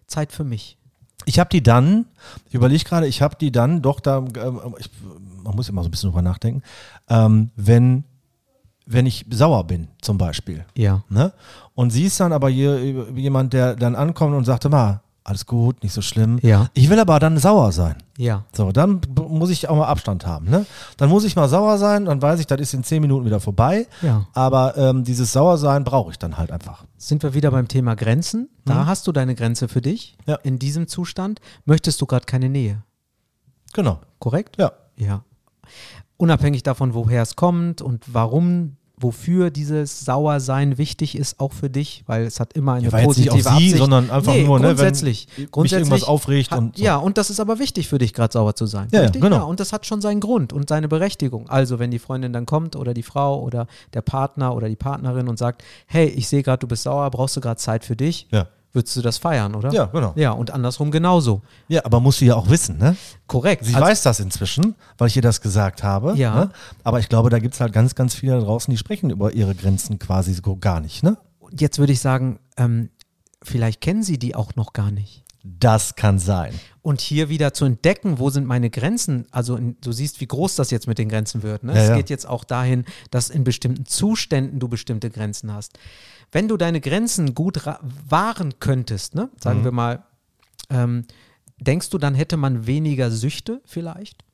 Zeit 0.06 0.30
für 0.30 0.44
mich. 0.44 0.76
Ich 1.26 1.38
habe 1.38 1.48
die 1.48 1.62
dann, 1.62 2.04
ich 2.48 2.54
überlege 2.54 2.84
gerade, 2.84 3.06
ich 3.06 3.22
habe 3.22 3.36
die 3.40 3.50
dann 3.50 3.80
doch 3.80 4.00
da, 4.00 4.18
ähm, 4.18 4.60
ich, 4.78 4.90
man 5.44 5.54
muss 5.54 5.68
immer 5.68 5.82
so 5.82 5.88
ein 5.88 5.90
bisschen 5.90 6.10
drüber 6.10 6.22
nachdenken, 6.22 6.62
ähm, 7.08 7.50
wenn, 7.56 8.04
wenn 8.86 9.06
ich 9.06 9.26
sauer 9.30 9.64
bin 9.64 9.88
zum 10.00 10.18
Beispiel. 10.18 10.64
Ja. 10.76 11.04
Ne? 11.08 11.32
Und 11.74 11.90
sie 11.90 12.04
ist 12.04 12.18
dann 12.18 12.32
aber 12.32 12.48
hier 12.48 12.80
jemand, 13.14 13.52
der 13.52 13.76
dann 13.76 13.94
ankommt 13.94 14.34
und 14.34 14.44
sagt, 14.44 14.68
mal, 14.68 15.00
alles 15.26 15.46
gut, 15.46 15.82
nicht 15.82 15.94
so 15.94 16.02
schlimm. 16.02 16.38
Ja. 16.42 16.68
Ich 16.74 16.90
will 16.90 17.00
aber 17.00 17.18
dann 17.18 17.38
sauer 17.38 17.72
sein. 17.72 17.96
Ja. 18.18 18.44
So, 18.52 18.72
dann 18.72 19.00
muss 19.16 19.48
ich 19.48 19.68
auch 19.70 19.76
mal 19.76 19.86
Abstand 19.86 20.26
haben. 20.26 20.50
Ne? 20.50 20.66
Dann 20.98 21.08
muss 21.08 21.24
ich 21.24 21.34
mal 21.34 21.48
sauer 21.48 21.78
sein, 21.78 22.04
dann 22.04 22.20
weiß 22.20 22.40
ich, 22.40 22.46
das 22.46 22.60
ist 22.60 22.74
in 22.74 22.84
zehn 22.84 23.00
Minuten 23.00 23.24
wieder 23.24 23.40
vorbei. 23.40 23.86
Ja. 24.02 24.26
Aber 24.34 24.76
ähm, 24.76 25.02
dieses 25.02 25.32
Sauersein 25.32 25.82
brauche 25.82 26.10
ich 26.10 26.18
dann 26.18 26.36
halt 26.36 26.52
einfach. 26.52 26.84
Sind 26.98 27.22
wir 27.22 27.32
wieder 27.32 27.50
beim 27.50 27.68
Thema 27.68 27.96
Grenzen? 27.96 28.50
Da 28.66 28.84
hast 28.84 29.06
du 29.06 29.12
deine 29.12 29.34
Grenze 29.34 29.66
für 29.66 29.80
dich. 29.80 30.18
Ja. 30.26 30.34
In 30.36 30.58
diesem 30.58 30.88
Zustand 30.88 31.40
möchtest 31.64 32.02
du 32.02 32.06
gerade 32.06 32.26
keine 32.26 32.50
Nähe. 32.50 32.82
Genau. 33.72 34.00
Korrekt? 34.18 34.58
Ja. 34.58 34.72
Ja. 34.96 35.22
Unabhängig 36.16 36.62
davon, 36.62 36.94
woher 36.94 37.22
es 37.22 37.36
kommt 37.36 37.82
und 37.82 38.04
warum, 38.12 38.76
wofür 38.96 39.50
dieses 39.50 40.04
Sauersein 40.04 40.78
wichtig 40.78 41.18
ist, 41.18 41.40
auch 41.40 41.52
für 41.52 41.68
dich, 41.68 42.04
weil 42.06 42.22
es 42.24 42.38
hat 42.38 42.52
immer 42.52 42.74
eine 42.74 42.86
Ja, 42.86 42.92
war 42.92 43.00
jetzt 43.00 43.18
nicht 43.18 43.28
positive 43.28 43.50
auf 43.50 43.58
sie, 43.58 43.64
Absicht. 43.66 43.76
sondern 43.78 44.10
einfach 44.10 44.32
nee, 44.32 44.44
nur, 44.44 44.58
ne, 44.60 44.68
wenn 44.68 44.76
grundsätzlich, 44.76 45.26
grundsätzlich 45.50 45.88
irgendwas 45.90 46.08
aufregt 46.08 46.52
hat, 46.52 46.58
und 46.58 46.78
so. 46.78 46.84
Ja, 46.84 46.96
und 46.96 47.18
das 47.18 47.30
ist 47.30 47.40
aber 47.40 47.58
wichtig 47.58 47.88
für 47.88 47.98
dich, 47.98 48.14
gerade 48.14 48.32
sauer 48.32 48.54
zu 48.54 48.66
sein. 48.66 48.88
Ja, 48.92 49.02
ja, 49.02 49.10
genau. 49.10 49.36
Ja, 49.36 49.42
und 49.42 49.58
das 49.58 49.72
hat 49.72 49.86
schon 49.86 50.00
seinen 50.00 50.20
Grund 50.20 50.52
und 50.52 50.68
seine 50.68 50.86
Berechtigung. 50.86 51.48
Also, 51.48 51.80
wenn 51.80 51.90
die 51.90 51.98
Freundin 51.98 52.32
dann 52.32 52.46
kommt 52.46 52.76
oder 52.76 52.94
die 52.94 53.02
Frau 53.02 53.42
oder 53.42 53.66
der 53.92 54.02
Partner 54.02 54.54
oder 54.54 54.68
die 54.68 54.76
Partnerin 54.76 55.28
und 55.28 55.38
sagt, 55.38 55.64
hey, 55.86 56.06
ich 56.06 56.28
sehe 56.28 56.44
gerade, 56.44 56.60
du 56.60 56.68
bist 56.68 56.84
sauer, 56.84 57.10
brauchst 57.10 57.36
du 57.36 57.40
gerade 57.40 57.58
Zeit 57.58 57.84
für 57.84 57.96
dich? 57.96 58.28
Ja. 58.30 58.46
Würdest 58.74 58.96
du 58.96 59.02
das 59.02 59.16
feiern, 59.18 59.54
oder? 59.54 59.72
Ja, 59.72 59.84
genau. 59.86 60.12
Ja, 60.16 60.32
und 60.32 60.50
andersrum 60.50 60.90
genauso. 60.90 61.40
Ja, 61.68 61.84
aber 61.84 62.00
musst 62.00 62.20
du 62.20 62.24
ja 62.26 62.34
auch 62.34 62.50
wissen, 62.50 62.76
ne? 62.76 62.96
Korrekt. 63.28 63.64
Sie 63.64 63.74
Also- 63.74 63.86
weiß 63.86 64.02
das 64.02 64.20
inzwischen, 64.20 64.74
weil 64.98 65.06
ich 65.08 65.16
ihr 65.16 65.22
das 65.22 65.40
gesagt 65.40 65.82
habe. 65.82 66.14
Ja. 66.16 66.34
Ne? 66.34 66.50
Aber 66.82 66.98
ich 66.98 67.08
glaube, 67.08 67.30
da 67.30 67.38
gibt 67.38 67.54
es 67.54 67.60
halt 67.60 67.72
ganz, 67.72 67.94
ganz 67.94 68.14
viele 68.14 68.32
da 68.38 68.40
draußen, 68.44 68.70
die 68.72 68.76
sprechen 68.76 69.10
über 69.10 69.32
ihre 69.32 69.54
Grenzen 69.54 69.98
quasi 69.98 70.34
so 70.34 70.56
gar 70.56 70.80
nicht, 70.80 71.02
ne? 71.02 71.16
jetzt 71.56 71.78
würde 71.78 71.92
ich 71.92 72.00
sagen, 72.00 72.40
ähm, 72.56 72.90
vielleicht 73.42 73.80
kennen 73.80 74.02
sie 74.02 74.18
die 74.18 74.34
auch 74.34 74.56
noch 74.56 74.72
gar 74.72 74.90
nicht. 74.90 75.22
Das 75.46 75.94
kann 75.94 76.18
sein. 76.18 76.54
Und 76.80 77.02
hier 77.02 77.28
wieder 77.28 77.52
zu 77.52 77.66
entdecken, 77.66 78.18
wo 78.18 78.30
sind 78.30 78.46
meine 78.46 78.70
Grenzen? 78.70 79.26
Also 79.30 79.56
in, 79.56 79.76
du 79.82 79.92
siehst, 79.92 80.20
wie 80.22 80.26
groß 80.26 80.56
das 80.56 80.70
jetzt 80.70 80.86
mit 80.86 80.96
den 80.96 81.10
Grenzen 81.10 81.42
wird. 81.42 81.64
Ne? 81.64 81.74
Ja, 81.74 81.82
es 81.82 81.88
ja. 81.90 81.96
geht 81.96 82.08
jetzt 82.08 82.26
auch 82.26 82.44
dahin, 82.44 82.86
dass 83.10 83.28
in 83.28 83.44
bestimmten 83.44 83.84
Zuständen 83.84 84.58
du 84.58 84.68
bestimmte 84.68 85.10
Grenzen 85.10 85.52
hast. 85.52 85.78
Wenn 86.32 86.48
du 86.48 86.56
deine 86.56 86.80
Grenzen 86.80 87.34
gut 87.34 87.60
wahren 88.08 88.54
könntest, 88.58 89.14
ne? 89.14 89.28
sagen 89.38 89.60
Mhm. 89.60 89.64
wir 89.64 89.72
mal, 89.72 90.02
ähm, 90.70 91.04
denkst 91.60 91.90
du, 91.90 91.98
dann 91.98 92.14
hätte 92.14 92.38
man 92.38 92.66
weniger 92.66 93.10
Süchte 93.10 93.60
vielleicht? 93.66 94.24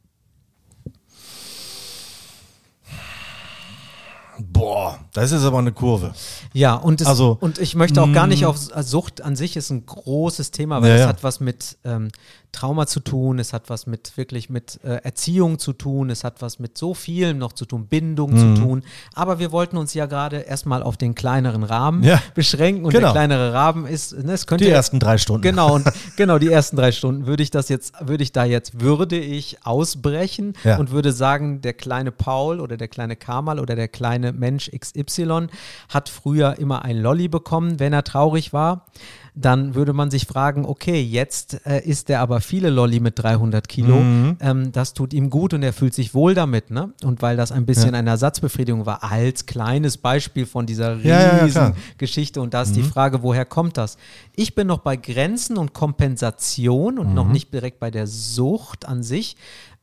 Boah, 4.48 4.98
das 5.12 5.32
ist 5.32 5.44
aber 5.44 5.58
eine 5.58 5.72
Kurve. 5.72 6.12
Ja, 6.52 6.74
und, 6.74 7.00
es, 7.00 7.06
Also, 7.06 7.36
und 7.40 7.58
ich 7.58 7.74
möchte 7.74 8.02
auch 8.02 8.12
gar 8.12 8.26
nicht 8.26 8.42
mm. 8.42 8.46
auf 8.46 8.56
Sucht 8.58 9.22
an 9.22 9.36
sich 9.36 9.56
ist 9.56 9.70
ein 9.70 9.86
großes 9.86 10.50
Thema, 10.50 10.82
weil 10.82 10.90
Ja, 10.90 10.94
es 10.94 11.00
ja. 11.02 11.08
hat 11.08 11.22
was 11.22 11.40
mit 11.40 11.78
ähm, 11.84 12.08
Trauma 12.52 12.86
zu 12.86 13.00
tun, 13.00 13.38
es 13.38 13.52
hat 13.52 13.70
was 13.70 13.86
mit 13.86 14.16
wirklich 14.16 14.50
mit 14.50 14.80
äh, 14.84 14.96
Erziehung 15.02 15.58
zu 15.58 15.72
tun, 15.72 16.10
es 16.10 16.24
hat 16.24 16.42
was 16.42 16.58
mit 16.58 16.76
so 16.76 16.94
vielem 16.94 17.38
noch 17.38 17.52
zu 17.52 17.64
tun, 17.64 17.86
Bindung 17.86 18.32
Mhm. 18.32 18.56
zu 18.56 18.62
tun. 18.62 18.82
Aber 19.14 19.38
wir 19.38 19.52
wollten 19.52 19.76
uns 19.76 19.94
ja 19.94 20.06
gerade 20.06 20.38
erstmal 20.38 20.82
auf 20.82 20.96
den 20.96 21.14
kleineren 21.14 21.62
Rahmen 21.62 22.02
Ja. 22.02 22.20
beschränken 22.34 22.84
und 22.84 22.92
Genau. 22.92 23.08
der 23.08 23.12
kleinere 23.12 23.52
Rahmen 23.52 23.86
ist, 23.86 24.12
ne, 24.16 24.32
es 24.32 24.46
könnte 24.46 24.64
Die 24.64 24.70
ersten 24.70 24.98
drei 24.98 25.16
Stunden. 25.18 25.42
Genau, 25.42 25.74
und 25.74 25.84
genau 26.16 26.38
die 26.38 26.48
ersten 26.50 26.76
drei 26.76 26.92
Stunden 26.92 27.26
würde 27.26 27.42
ich 27.42 27.50
das 27.50 27.68
jetzt, 27.68 27.94
würde 28.00 28.22
ich 28.24 28.32
da 28.32 28.44
jetzt, 28.44 28.80
würde 28.80 29.18
ich 29.18 29.64
ausbrechen 29.64 30.54
Ja. 30.64 30.76
und 30.78 30.90
würde 30.90 31.12
sagen, 31.12 31.60
der 31.60 31.72
kleine 31.74 32.10
Paul 32.12 32.60
oder 32.60 32.76
der 32.76 32.88
kleine 32.88 33.16
Kamal 33.16 33.58
oder 33.60 33.76
der 33.76 33.88
kleine 33.88 34.32
Mensch 34.32 34.70
XY 34.76 35.46
hat 35.88 36.08
früher 36.08 36.58
immer 36.58 36.84
ein 36.84 36.98
Lolli 36.98 37.28
bekommen, 37.28 37.78
wenn 37.80 37.92
er 37.92 38.04
traurig 38.04 38.52
war. 38.52 38.86
Dann 39.34 39.74
würde 39.74 39.92
man 39.92 40.10
sich 40.10 40.26
fragen, 40.26 40.64
okay, 40.64 41.00
jetzt 41.00 41.64
äh, 41.66 41.80
isst 41.80 42.10
er 42.10 42.20
aber 42.20 42.40
viele 42.40 42.70
Lolli 42.70 43.00
mit 43.00 43.18
300 43.18 43.68
Kilo. 43.68 43.96
Mhm. 43.96 44.36
Ähm, 44.40 44.72
das 44.72 44.94
tut 44.94 45.12
ihm 45.12 45.30
gut 45.30 45.54
und 45.54 45.62
er 45.62 45.72
fühlt 45.72 45.94
sich 45.94 46.14
wohl 46.14 46.34
damit. 46.34 46.70
Ne? 46.70 46.92
Und 47.04 47.22
weil 47.22 47.36
das 47.36 47.52
ein 47.52 47.66
bisschen 47.66 47.94
eine 47.94 48.10
Ersatzbefriedigung 48.10 48.86
war, 48.86 49.04
als 49.04 49.46
kleines 49.46 49.96
Beispiel 49.98 50.46
von 50.46 50.66
dieser 50.66 50.96
riesen 50.96 51.08
Ja, 51.08 51.36
ja, 51.38 51.46
ja. 51.46 51.72
Geschichte. 51.98 52.40
Und 52.40 52.54
da 52.54 52.62
ist 52.62 52.74
die 52.74 52.82
Frage, 52.82 53.22
woher 53.22 53.44
kommt 53.44 53.76
das? 53.76 53.96
Ich 54.36 54.54
bin 54.54 54.66
noch 54.66 54.78
bei 54.78 54.96
Grenzen 54.96 55.56
und 55.58 55.72
Kompensation 55.74 56.98
und 56.98 57.14
noch 57.14 57.28
nicht 57.28 57.52
direkt 57.52 57.78
bei 57.78 57.90
der 57.90 58.06
Sucht 58.06 58.86
an 58.86 59.02
sich. 59.02 59.36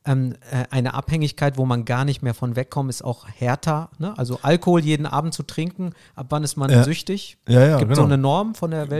Ähm, 0.04 0.34
äh, 0.50 0.64
eine 0.70 0.94
Abhängigkeit, 0.94 1.58
wo 1.58 1.66
man 1.66 1.84
gar 1.84 2.04
nicht 2.06 2.22
mehr 2.22 2.32
von 2.32 2.56
wegkommt, 2.56 2.88
ist 2.88 3.04
auch 3.04 3.26
härter. 3.28 3.90
Ne? 3.98 4.14
Also 4.16 4.38
Alkohol 4.42 4.80
jeden 4.82 5.04
Abend 5.04 5.34
zu 5.34 5.42
trinken, 5.42 5.92
ab 6.14 6.26
wann 6.30 6.44
ist 6.44 6.56
man 6.56 6.70
Ja. 6.70 6.82
süchtig? 6.84 7.36
Ja, 7.46 7.60
ja, 7.66 7.76
Gibt 7.78 7.90
genau. 7.90 8.02
so 8.02 8.06
eine 8.06 8.16
Norm 8.16 8.54
von 8.54 8.70
der 8.70 8.80
Ja, 8.80 8.86
so 8.86 8.90
einmal, 8.92 8.96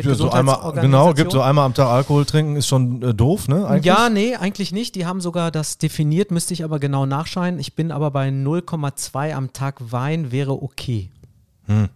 Weltgesundheitsorganisation? 0.56 0.82
genau, 0.90 1.14
gibt 1.14 1.32
so 1.32 1.40
einmal 1.40 1.64
am 1.64 1.72
Tag 1.74 1.86
Alkohol 1.88 2.26
trinken, 2.26 2.56
ist 2.56 2.66
schon 2.66 3.00
äh, 3.02 3.14
doof, 3.14 3.48
ne? 3.48 3.66
Eigentlich? 3.66 3.84
Ja, 3.86 4.10
nee, 4.10 4.34
eigentlich 4.36 4.72
nicht. 4.72 4.96
Die 4.96 5.06
haben 5.06 5.20
sogar 5.22 5.50
das 5.50 5.78
definiert, 5.78 6.30
müsste 6.30 6.52
ich 6.52 6.62
aber 6.64 6.78
genau 6.78 7.06
nachschauen. 7.06 7.58
Ich 7.58 7.74
bin 7.74 7.90
aber 7.90 8.10
bei 8.10 8.28
0,2 8.28 9.32
am 9.32 9.52
Tag 9.54 9.76
Wein 9.92 10.30
wäre 10.30 10.62
okay. 10.62 11.10
Hm? 11.66 11.88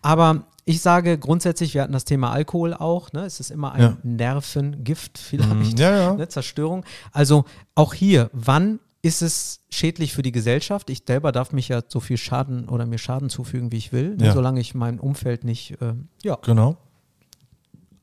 Aber 0.00 0.44
ich 0.64 0.80
sage 0.80 1.18
grundsätzlich, 1.18 1.74
wir 1.74 1.82
hatten 1.82 1.92
das 1.92 2.04
Thema 2.04 2.30
Alkohol 2.30 2.74
auch, 2.74 3.12
ne? 3.12 3.24
es 3.24 3.40
ist 3.40 3.50
immer 3.50 3.72
ein 3.72 3.80
Ja. 3.82 3.96
Nervengift 4.02 5.18
vielleicht, 5.18 5.78
Ja, 5.78 5.96
ja. 5.96 6.14
Ne? 6.14 6.28
Zerstörung. 6.28 6.84
Also 7.12 7.44
auch 7.74 7.94
hier, 7.94 8.30
wann 8.32 8.78
ist 9.02 9.22
es 9.22 9.60
schädlich 9.70 10.12
für 10.12 10.22
die 10.22 10.30
Gesellschaft? 10.30 10.88
Ich 10.88 11.02
selber 11.06 11.32
darf 11.32 11.52
mich 11.52 11.68
ja 11.68 11.80
so 11.88 11.98
viel 11.98 12.16
Schaden 12.16 12.68
oder 12.68 12.86
mir 12.86 12.98
Schaden 12.98 13.28
zufügen, 13.30 13.72
wie 13.72 13.76
ich 13.78 13.92
will, 13.92 14.14
ne? 14.16 14.32
Solange 14.32 14.60
ich 14.60 14.74
mein 14.76 15.00
Umfeld 15.00 15.42
nicht 15.42 15.72
äh, 15.80 15.94
ja, 16.22 16.36
Genau. 16.42 16.76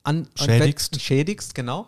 an, 0.04 0.28
Schädigst. 0.36 0.96
An, 0.96 1.00
schädigst, 1.00 1.56
genau. 1.56 1.88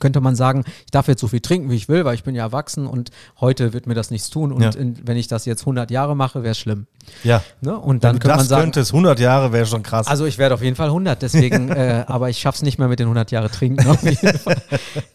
Könnte 0.00 0.20
man 0.20 0.34
sagen, 0.34 0.64
ich 0.84 0.90
darf 0.90 1.06
jetzt 1.06 1.20
so 1.20 1.28
viel 1.28 1.38
trinken, 1.40 1.70
wie 1.70 1.76
ich 1.76 1.88
will, 1.88 2.04
weil 2.04 2.16
ich 2.16 2.24
bin 2.24 2.34
ja 2.34 2.42
erwachsen 2.42 2.88
und 2.88 3.10
heute 3.40 3.72
wird 3.72 3.86
mir 3.86 3.94
das 3.94 4.10
nichts 4.10 4.28
tun. 4.28 4.50
Und 4.50 4.62
Ja. 4.62 4.70
in, 4.70 5.06
wenn 5.06 5.16
ich 5.16 5.28
das 5.28 5.44
jetzt 5.44 5.60
100 5.64 5.92
Jahre 5.92 6.16
mache, 6.16 6.42
wäre 6.42 6.50
es 6.52 6.58
schlimm. 6.58 6.88
Ja. 7.22 7.42
Ne? 7.60 7.76
Und 7.78 7.94
Wenn 7.96 8.00
dann 8.00 8.16
du 8.16 8.20
könnte 8.20 8.28
man 8.28 8.38
das 8.38 8.48
sagen, 8.48 8.62
könntest, 8.62 8.92
100 8.92 9.18
Jahre 9.20 9.52
wäre 9.52 9.66
schon 9.66 9.82
krass. 9.82 10.06
also 10.06 10.24
ich 10.26 10.38
werde 10.38 10.54
auf 10.54 10.62
jeden 10.62 10.76
Fall 10.76 10.88
100, 10.88 11.20
deswegen, 11.22 11.68
äh, 11.70 12.04
aber 12.06 12.30
ich 12.30 12.38
schaffe 12.38 12.56
es 12.56 12.62
nicht 12.62 12.78
mehr 12.78 12.88
mit 12.88 12.98
den 12.98 13.06
100 13.06 13.30
Jahre 13.30 13.50
trinken. 13.50 13.84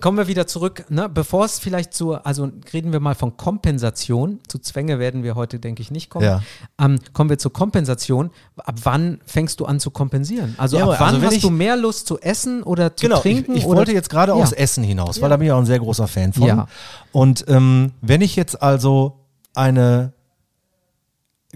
Kommen 0.02 0.18
wir 0.18 0.28
wieder 0.28 0.48
zurück, 0.48 0.86
ne? 0.90 1.10
bevor 1.10 1.46
es 1.46 1.60
vielleicht 1.60 1.94
zu, 1.94 2.14
also 2.16 2.50
reden 2.74 2.92
wir 2.92 3.00
mal 3.00 3.16
von 3.16 3.38
Kompensation, 3.38 4.40
zu 4.48 4.60
Zwänge 4.60 5.00
werden 5.00 5.24
wir 5.24 5.36
heute, 5.36 5.60
denke 5.60 5.82
ich, 5.82 5.92
nicht 5.92 6.10
kommen. 6.10 6.26
Ja. 6.26 6.42
Ähm, 6.80 7.00
kommen 7.14 7.30
wir 7.30 7.38
zur 7.38 7.54
Kompensation. 7.54 8.32
Ab 8.58 8.76
wann 8.84 9.20
fängst 9.26 9.60
du 9.60 9.66
an 9.66 9.80
zu 9.80 9.92
kompensieren? 9.92 10.56
Also 10.58 10.78
Ja, 10.78 10.84
ab 10.90 10.96
wann 11.00 11.08
also 11.10 11.22
wenn 11.22 11.28
hast 11.28 11.36
ich- 11.36 11.42
du 11.42 11.50
mehr 11.50 11.76
Lust 11.78 12.08
zu 12.08 12.20
essen 12.20 12.64
oder 12.64 12.96
zu 12.96 13.06
genau, 13.08 13.20
trinken? 13.20 13.54
ich, 13.54 13.60
ich 13.60 13.66
oder 13.66 13.80
wollte 13.80 13.92
jetzt 13.94 14.10
gerade 14.10 14.32
Ja. 14.32 14.38
aufs 14.38 14.52
Essen 14.52 14.84
hinaus, 14.84 15.22
weil 15.22 15.30
da 15.30 15.38
bin 15.38 15.48
ich 15.48 15.52
auch 15.54 15.60
ein 15.60 15.66
sehr 15.66 15.80
großer 15.80 16.08
Fan 16.08 16.34
von. 16.34 16.66
Und 17.12 17.46
ähm, 17.48 17.92
wenn 18.02 18.22
ich 18.22 18.36
jetzt 18.36 18.62
also 18.62 19.20
eine 19.56 20.14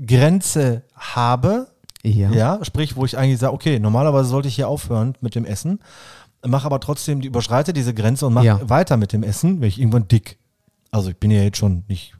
Grenze 0.06 0.84
habe, 0.95 1.67
Ja. 2.03 2.32
ja, 2.32 2.60
sprich, 2.63 2.95
wo 2.95 3.06
ich 3.06 3.17
eigentlich 3.17 3.39
sage, 3.39 3.53
okay, 3.53 3.79
normalerweise 3.79 4.29
sollte 4.29 4.47
ich 4.47 4.56
hier 4.56 4.67
aufhören 4.67 5.15
mit 5.21 5.36
dem 5.36 5.45
Essen, 5.45 5.79
mache 6.45 6.65
aber 6.65 6.79
trotzdem, 6.79 7.21
die, 7.21 7.27
überschreite 7.27 7.73
diese 7.73 7.93
Grenze 7.93 8.27
und 8.27 8.34
mache 8.34 8.45
Ja. 8.45 8.69
weiter 8.69 8.97
mit 8.97 9.13
dem 9.13 9.23
Essen, 9.23 9.62
wenn 9.62 9.67
ich 9.69 9.79
irgendwann 9.79 10.08
dick. 10.08 10.38
Also 10.91 11.10
ich 11.10 11.17
bin 11.17 11.32
ja 11.32 11.41
jetzt 11.41 11.58
schon 11.58 11.84
nicht 11.88 12.15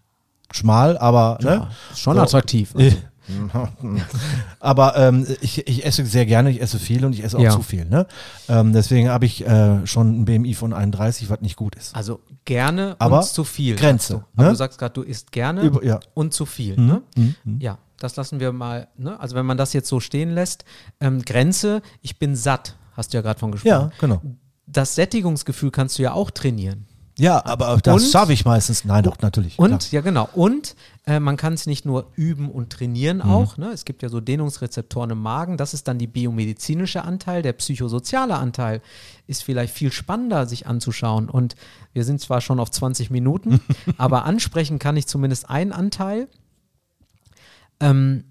schmal, 0.52 0.98
aber 0.98 1.38
ne? 1.42 1.68
Ist 1.92 2.00
schon 2.00 2.16
So. 2.16 2.22
attraktiv. 2.22 2.74
Äh, 2.78 2.94
Aber 4.60 4.96
ähm, 4.98 5.26
ich, 5.42 5.68
ich 5.68 5.86
esse 5.86 6.06
sehr 6.06 6.26
gerne, 6.26 6.50
ich 6.52 6.62
esse 6.62 6.80
viel 6.80 7.06
und 7.06 7.14
ich 7.14 7.24
esse 7.24 7.38
auch 7.38 7.42
Ja. 7.42 7.52
zu 7.52 7.62
viel. 7.62 7.86
Ne? 7.86 8.06
Ähm, 8.50 8.74
deswegen 8.74 9.10
habe 9.10 9.26
ich 9.26 9.46
äh, 9.46 9.86
schon 9.86 10.22
ein 10.22 10.26
BMI 10.26 10.54
von 10.54 10.74
31, 10.74 11.30
was 11.30 11.42
nicht 11.42 11.56
gut 11.56 11.76
ist. 11.76 11.96
Also 11.96 12.20
gerne 12.46 12.96
Aber 13.00 13.20
und 13.20 13.26
zu 13.26 13.44
viel. 13.44 13.76
Grenze, 13.76 14.14
Du. 14.14 14.24
Aber 14.36 14.44
ne? 14.44 14.50
du 14.50 14.56
sagst 14.56 14.78
gerade, 14.80 14.94
du 14.94 15.02
isst 15.02 15.32
gerne 15.32 15.62
Über- 15.62 15.84
ja. 15.84 16.00
und 16.14 16.34
zu 16.34 16.46
viel. 16.46 16.76
Ne? 16.80 17.02
Mhm, 17.16 17.36
mhm. 17.44 17.60
Ja, 17.62 17.78
das 18.00 18.16
lassen 18.16 18.40
wir 18.40 18.52
mal. 18.52 18.88
Ne? 18.98 19.20
Also 19.20 19.36
wenn 19.36 19.46
man 19.46 19.58
das 19.58 19.74
jetzt 19.74 19.88
so 19.88 20.00
stehen 20.00 20.32
lässt, 20.34 20.66
ähm, 21.00 21.22
Grenze, 21.22 21.82
ich 22.02 22.20
bin 22.20 22.36
satt, 22.36 22.76
hast 22.94 23.14
du 23.14 23.18
ja 23.18 23.22
gerade 23.22 23.40
von 23.40 23.52
gesprochen. 23.52 23.70
Ja, 23.70 23.92
genau. 24.00 24.22
Das 24.66 24.96
Sättigungsgefühl 24.96 25.72
kannst 25.72 26.00
du 26.00 26.04
ja 26.04 26.14
auch 26.14 26.32
trainieren. 26.32 26.86
Ja, 27.20 27.46
aber 27.46 27.78
das 27.84 28.12
schaffe 28.12 28.34
ich 28.34 28.44
meistens. 28.44 28.86
Nein, 28.86 29.04
doch, 29.04 29.20
natürlich. 29.20 29.60
Und, 29.60 29.68
klar. 29.68 29.80
ja 29.92 30.02
genau, 30.02 30.28
und 30.34 30.76
äh, 31.06 31.20
man 31.20 31.38
kann 31.38 31.54
es 31.54 31.68
nicht 31.68 31.86
nur 31.86 32.08
üben 32.16 32.50
und 32.50 32.72
trainieren 32.72 33.18
Mhm. 33.18 33.24
auch. 33.30 33.58
Ne? 33.58 33.68
Es 33.72 33.86
gibt 33.86 34.02
ja 34.02 34.10
so 34.10 34.20
Dehnungsrezeptoren 34.20 35.12
im 35.12 35.22
Magen. 35.22 35.58
Das 35.58 35.74
ist 35.76 35.88
dann 35.88 36.00
die 36.00 36.08
biomedizinische 36.08 37.04
Anteil. 37.04 37.44
Der 37.44 37.54
psychosoziale 37.54 38.36
Anteil 38.36 38.82
ist 39.28 39.44
vielleicht 39.44 39.74
viel 39.76 39.92
spannender, 39.92 40.48
sich 40.48 40.66
anzuschauen. 40.66 41.30
Und 41.30 41.56
wir 41.94 42.04
sind 42.04 42.20
zwar 42.20 42.42
schon 42.42 42.60
auf 42.60 42.72
20 42.72 43.12
Minuten, 43.12 43.60
aber 43.98 44.26
ansprechen 44.26 44.80
kann 44.80 44.98
ich 44.98 45.06
zumindest 45.06 45.50
einen 45.50 45.72
Anteil. 45.72 46.28
Ähm, 47.80 48.24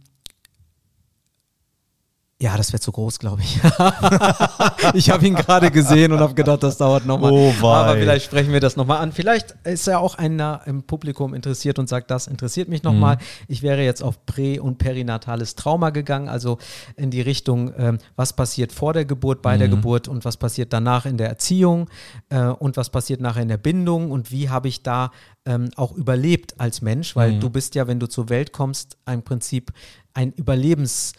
ja, 2.42 2.56
das 2.56 2.72
wäre 2.72 2.80
zu 2.80 2.90
groß, 2.90 3.20
glaube 3.20 3.40
ich. 3.42 3.60
ich 4.94 5.10
habe 5.10 5.24
ihn 5.24 5.36
gerade 5.36 5.70
gesehen 5.70 6.10
und 6.10 6.18
habe 6.18 6.34
gedacht, 6.34 6.64
das 6.64 6.76
dauert 6.76 7.06
nochmal. 7.06 7.30
Oh 7.30 7.54
wei. 7.60 7.68
Aber 7.68 7.94
vielleicht 7.94 8.24
sprechen 8.24 8.52
wir 8.52 8.58
das 8.58 8.74
nochmal 8.74 8.98
an. 8.98 9.12
Vielleicht 9.12 9.54
ist 9.62 9.86
ja 9.86 9.98
auch 9.98 10.16
einer 10.16 10.62
im 10.66 10.82
Publikum 10.82 11.34
interessiert 11.34 11.78
und 11.78 11.88
sagt, 11.88 12.10
das 12.10 12.26
interessiert 12.26 12.68
mich 12.68 12.82
nochmal. 12.82 13.18
Ich 13.46 13.62
wäre 13.62 13.84
jetzt 13.84 14.02
auf 14.02 14.26
prä- 14.26 14.58
und 14.58 14.78
perinatales 14.78 15.54
Trauma 15.54 15.90
gegangen, 15.90 16.28
also 16.28 16.58
in 16.96 17.12
die 17.12 17.20
Richtung, 17.20 17.72
ähm, 17.78 17.98
was 18.16 18.32
passiert 18.32 18.72
vor 18.72 18.92
der 18.92 19.04
Geburt, 19.04 19.40
bei 19.40 19.56
der 19.56 19.68
Geburt 19.68 20.08
und 20.08 20.24
was 20.24 20.36
passiert 20.36 20.72
danach 20.72 21.06
in 21.06 21.18
der 21.18 21.28
Erziehung 21.28 21.88
äh, 22.28 22.46
und 22.46 22.76
was 22.76 22.90
passiert 22.90 23.20
nachher 23.20 23.42
in 23.42 23.48
der 23.48 23.56
Bindung 23.56 24.10
und 24.10 24.32
wie 24.32 24.50
habe 24.50 24.66
ich 24.66 24.82
da 24.82 25.12
ähm, 25.46 25.70
auch 25.76 25.92
überlebt 25.92 26.58
als 26.58 26.82
Mensch, 26.82 27.14
weil 27.14 27.38
du 27.38 27.50
bist 27.50 27.76
ja, 27.76 27.86
wenn 27.86 28.00
du 28.00 28.08
zur 28.08 28.28
Welt 28.30 28.52
kommst, 28.52 28.96
im 29.06 29.22
Prinzip 29.22 29.72
ein 30.12 30.32
Überlebens- 30.32 31.12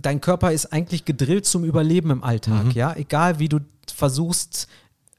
dein 0.00 0.20
Körper 0.20 0.52
ist 0.52 0.72
eigentlich 0.72 1.04
gedrillt 1.04 1.46
zum 1.46 1.64
Überleben 1.64 2.10
im 2.10 2.24
Alltag, 2.24 2.74
ja. 2.74 2.94
Egal 2.94 3.38
wie 3.38 3.48
du 3.48 3.60
versuchst, 3.92 4.68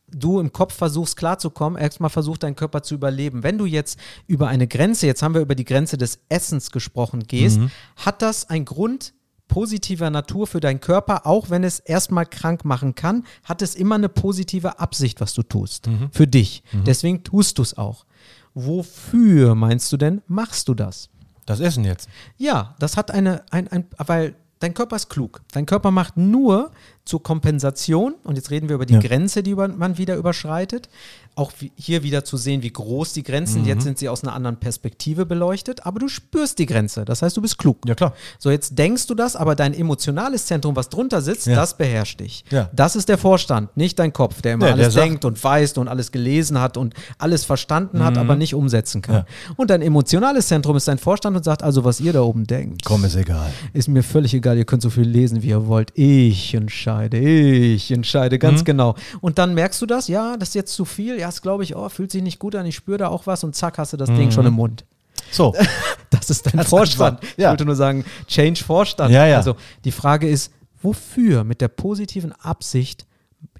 du 0.08 0.40
im 0.40 0.52
Kopf 0.54 0.74
versuchst 0.74 1.18
klarzukommen, 1.18 1.80
erstmal 1.80 2.10
versucht 2.10 2.44
dein 2.44 2.56
Körper 2.56 2.84
zu 2.84 2.96
überleben. 2.96 3.44
Wenn 3.44 3.58
du 3.58 3.66
jetzt 3.66 4.00
über 4.28 4.48
eine 4.48 4.68
Grenze, 4.68 5.08
jetzt 5.08 5.22
haben 5.24 5.34
wir 5.34 5.42
über 5.42 5.56
die 5.56 5.66
Grenze 5.66 5.98
des 5.98 6.20
Essens 6.30 6.72
gesprochen, 6.72 7.24
gehst, 7.28 7.60
hat 7.98 8.22
das 8.22 8.50
einen 8.50 8.66
Grund 8.66 9.14
positiver 9.48 10.10
Natur 10.10 10.48
für 10.48 10.60
deinen 10.60 10.80
Körper, 10.80 11.28
auch 11.28 11.50
wenn 11.50 11.64
es 11.64 11.80
erstmal 11.80 12.26
krank 12.26 12.66
machen 12.66 12.96
kann, 12.96 13.26
hat 13.44 13.62
es 13.62 13.76
immer 13.76 13.96
eine 13.96 14.10
positive 14.10 14.80
Absicht, 14.80 15.22
was 15.22 15.34
du 15.34 15.44
tust. 15.44 15.88
Für 16.12 16.28
dich. 16.28 16.64
Deswegen 16.86 17.24
tust 17.24 17.58
du 17.58 17.62
es 17.62 17.78
auch. 17.78 18.06
Wofür 18.54 19.54
meinst 19.54 19.92
du 19.92 19.98
denn, 19.98 20.22
machst 20.28 20.68
du 20.68 20.74
das? 20.74 21.10
Das 21.46 21.60
Essen 21.60 21.84
jetzt. 21.84 22.10
Ja, 22.38 22.76
das 22.80 22.98
hat 22.98 23.12
eine, 23.12 23.44
ein, 23.52 23.68
ein, 23.68 23.86
weil 23.98 24.36
dein 24.66 24.74
Körper 24.74 24.96
ist 24.96 25.10
klug. 25.10 25.42
Dein 25.54 25.66
Körper 25.66 25.92
macht 25.92 26.18
nur 26.18 26.72
zur 27.06 27.22
Kompensation, 27.22 28.16
und 28.24 28.36
jetzt 28.36 28.50
reden 28.50 28.68
wir 28.68 28.76
über 28.76 28.88
die 28.88 28.96
Ja. 28.96 29.00
Grenze, 29.00 29.44
die 29.44 29.54
man 29.54 29.98
wieder 30.00 30.16
überschreitet, 30.16 30.90
auch 31.36 31.52
hier 31.76 32.04
wieder 32.04 32.24
zu 32.24 32.38
sehen, 32.38 32.64
wie 32.64 32.72
groß 32.72 33.14
die 33.14 33.24
Grenzen, 33.24 33.62
Mhm. 33.62 33.68
jetzt 33.68 33.84
sind 33.84 33.98
sie 33.98 34.08
aus 34.10 34.24
einer 34.24 34.34
anderen 34.34 34.58
Perspektive 34.58 35.26
beleuchtet, 35.26 35.86
aber 35.86 36.00
du 36.00 36.08
spürst 36.08 36.60
die 36.60 36.66
Grenze, 36.66 37.04
das 37.06 37.22
heißt, 37.22 37.36
du 37.36 37.42
bist 37.42 37.58
klug. 37.58 37.78
Ja, 37.86 37.96
klar. 37.96 38.14
So, 38.40 38.50
jetzt 38.52 38.78
denkst 38.80 39.08
du 39.08 39.16
das, 39.16 39.36
aber 39.36 39.56
dein 39.56 39.74
emotionales 39.74 40.46
Zentrum, 40.46 40.76
was 40.76 40.90
drunter 40.90 41.22
sitzt, 41.22 41.48
Ja. 41.48 41.56
das 41.56 41.78
beherrscht 41.78 42.20
dich. 42.22 42.46
Ja. 42.52 42.70
Das 42.74 42.96
ist 42.96 43.10
der 43.10 43.18
Vorstand, 43.18 43.76
nicht 43.76 44.00
dein 44.00 44.14
Kopf, 44.14 44.42
der 44.42 44.54
immer 44.54 44.66
der 44.68 44.76
alles 44.76 44.94
sagt- 44.94 45.06
denkt 45.06 45.26
und 45.26 45.44
weiß 45.44 45.78
und 45.78 45.88
alles 45.88 46.12
gelesen 46.12 46.60
hat 46.60 46.78
und 46.78 46.94
alles 47.18 47.44
verstanden 47.44 48.04
hat, 48.04 48.18
aber 48.18 48.36
nicht 48.36 48.54
umsetzen 48.56 49.02
kann. 49.02 49.16
Mhm. 49.16 49.20
Ja. 49.50 49.54
Und 49.58 49.70
dein 49.70 49.82
emotionales 49.82 50.48
Zentrum 50.48 50.76
ist 50.78 50.88
dein 50.88 50.98
Vorstand 50.98 51.36
und 51.36 51.44
sagt 51.44 51.64
also, 51.64 51.84
was 51.84 52.00
ihr 52.00 52.14
da 52.14 52.22
oben 52.22 52.46
denkt. 52.48 52.84
Komm, 52.86 53.04
ist 53.06 53.16
egal. 53.16 53.52
Ist 53.74 53.88
mir 53.90 54.04
völlig 54.04 54.34
egal, 54.34 54.58
ihr 54.58 54.66
könnt 54.66 54.82
so 54.82 54.90
viel 54.90 55.04
lesen, 55.08 55.44
wie 55.44 55.50
ihr 55.50 55.68
wollt. 55.68 55.92
Ich 55.96 56.54
entscheide, 56.54 57.18
ich 57.20 57.92
entscheide, 57.92 58.40
ganz 58.40 58.62
Mhm. 58.62 58.66
genau. 58.66 58.96
Und 59.22 59.38
dann 59.38 59.54
merkst 59.54 59.82
du 59.82 59.86
das, 59.86 60.08
ja, 60.08 60.38
das 60.38 60.50
ist 60.50 60.56
jetzt 60.56 60.74
zu 60.74 60.86
viel, 60.86 61.20
ja, 61.20 61.25
das 61.26 61.42
glaube 61.42 61.64
ich, 61.64 61.76
oh, 61.76 61.90
fühlt 61.90 62.12
sich 62.12 62.22
nicht 62.22 62.40
gut 62.40 62.56
an, 62.56 62.66
ich 62.66 62.76
spüre 62.76 62.98
da 63.00 63.08
auch 63.08 63.26
was 63.28 63.44
und 63.44 63.56
zack, 63.56 63.78
hast 63.78 63.94
du 63.94 63.98
das 63.98 64.10
Mhm. 64.10 64.18
Ding 64.18 64.32
schon 64.32 64.46
im 64.46 64.54
Mund. 64.54 64.86
So, 65.32 65.54
Das 66.12 66.30
ist 66.30 66.46
dein 66.46 66.58
Das 66.58 66.70
Vorstand. 66.70 67.20
einfach, 67.22 67.34
Ich 67.38 67.42
ja. 67.44 67.50
wollte 67.50 67.66
nur 67.66 67.76
sagen, 67.76 68.06
Change 68.28 68.64
Vorstand. 68.64 69.12
Ja, 69.12 69.26
ja. 69.26 69.38
Also 69.38 69.56
die 69.84 69.92
Frage 69.92 70.30
ist, 70.30 70.52
wofür 70.82 71.44
mit 71.44 71.62
der 71.62 71.68
positiven 71.68 72.32
Absicht 72.34 73.06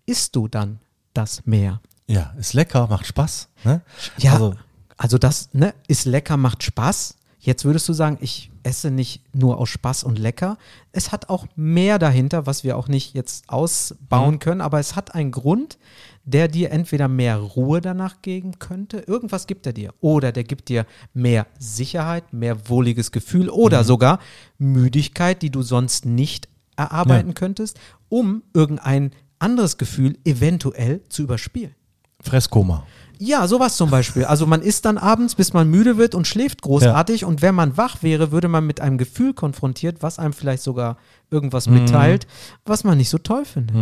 isst 0.06 0.36
du 0.36 0.48
dann 0.48 0.80
das 1.14 1.46
mehr? 1.46 1.82
ja, 2.08 2.34
ist 2.38 2.54
lecker, 2.54 2.86
macht 2.88 3.08
Spaß. 3.08 3.48
Ne? 3.64 3.82
Ja, 4.20 4.34
also, 4.34 4.54
Also, 4.98 5.18
das 5.18 5.50
ne, 5.54 5.74
ist 5.88 6.06
lecker, 6.06 6.38
macht 6.38 6.62
Spaß. 6.62 7.16
Jetzt 7.40 7.66
würdest 7.66 7.90
du 7.90 7.94
sagen, 7.94 8.18
ich 8.22 8.52
esse 8.64 8.92
nicht 8.92 9.22
nur 9.34 9.58
aus 9.60 9.70
Spaß 9.70 10.04
und 10.04 10.18
lecker. 10.20 10.58
Es 10.92 11.12
hat 11.12 11.30
auch 11.30 11.46
mehr 11.56 11.98
dahinter, 12.00 12.46
was 12.46 12.64
wir 12.64 12.78
auch 12.78 12.88
nicht 12.88 13.16
jetzt 13.16 13.50
ausbauen 13.50 14.38
können, 14.40 14.62
aber 14.62 14.80
es 14.80 14.96
hat 14.96 15.16
einen 15.16 15.32
Grund, 15.32 15.78
der 16.26 16.48
dir 16.48 16.72
entweder 16.72 17.08
mehr 17.08 17.38
Ruhe 17.38 17.82
danach 17.82 18.22
geben 18.22 18.60
könnte, 18.60 18.98
irgendwas 18.98 19.48
gibt 19.48 19.66
er 19.66 19.74
dir, 19.74 19.94
oder 20.02 20.32
der 20.32 20.44
gibt 20.44 20.70
dir 20.70 20.86
mehr 21.14 21.46
Sicherheit, 21.60 22.34
mehr 22.34 22.68
wohliges 22.68 23.12
Gefühl 23.12 23.50
oder 23.50 23.84
sogar 23.84 24.20
Müdigkeit, 24.58 25.42
die 25.42 25.52
du 25.52 25.62
sonst 25.62 26.06
nicht 26.06 26.50
erarbeiten 26.76 27.36
könntest, 27.36 27.80
um 28.10 28.44
irgendein 28.54 29.12
anderes 29.40 29.78
Gefühl 29.78 30.18
eventuell 30.26 31.02
zu 31.10 31.24
überspielen. 31.24 31.76
Fresskoma. 32.22 32.86
Ja, 33.18 33.48
sowas 33.48 33.78
zum 33.78 33.90
Beispiel. 33.90 34.26
Also 34.26 34.46
man 34.46 34.62
isst 34.62 34.84
dann 34.86 34.98
abends, 34.98 35.36
bis 35.36 35.54
man 35.54 35.70
müde 35.70 35.98
wird 35.98 36.16
und 36.16 36.28
schläft 36.28 36.62
großartig. 36.64 37.24
Und 37.24 37.42
wenn 37.42 37.56
man 37.56 37.78
wach 37.78 38.04
wäre, 38.04 38.32
würde 38.32 38.48
man 38.50 38.66
mit 38.66 38.82
einem 38.82 38.98
Gefühl 38.98 39.34
konfrontiert, 39.34 40.02
was 40.02 40.20
einem 40.20 40.34
vielleicht 40.34 40.64
sogar 40.64 40.98
irgendwas 41.30 41.68
mitteilt, 41.70 42.28
was 42.66 42.84
man 42.84 42.98
nicht 42.98 43.10
so 43.10 43.18
toll 43.18 43.46
findet. 43.46 43.76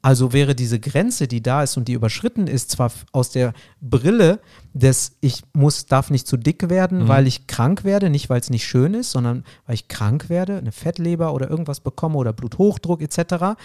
Also 0.00 0.32
wäre 0.32 0.54
diese 0.54 0.78
Grenze, 0.78 1.26
die 1.26 1.42
da 1.42 1.64
ist 1.64 1.76
und 1.76 1.88
die 1.88 1.92
überschritten 1.94 2.46
ist, 2.46 2.70
zwar 2.70 2.92
aus 3.12 3.30
der 3.30 3.52
Brille 3.80 4.38
des 4.72 5.16
ich 5.20 5.42
muss, 5.54 5.86
darf 5.86 6.10
nicht 6.10 6.26
zu 6.28 6.36
dick 6.36 6.70
werden, 6.70 7.08
weil 7.08 7.26
ich 7.26 7.48
krank 7.48 7.82
werde, 7.82 8.08
nicht 8.08 8.30
weil 8.30 8.40
es 8.40 8.48
nicht 8.48 8.64
schön 8.64 8.94
ist, 8.94 9.10
sondern 9.10 9.44
weil 9.66 9.74
ich 9.74 9.88
krank 9.88 10.28
werde, 10.28 10.58
eine 10.58 10.70
Fettleber 10.70 11.34
oder 11.34 11.50
irgendwas 11.50 11.80
bekomme 11.80 12.16
oder 12.16 12.32
Bluthochdruck 12.32 13.02
etc. 13.02 13.58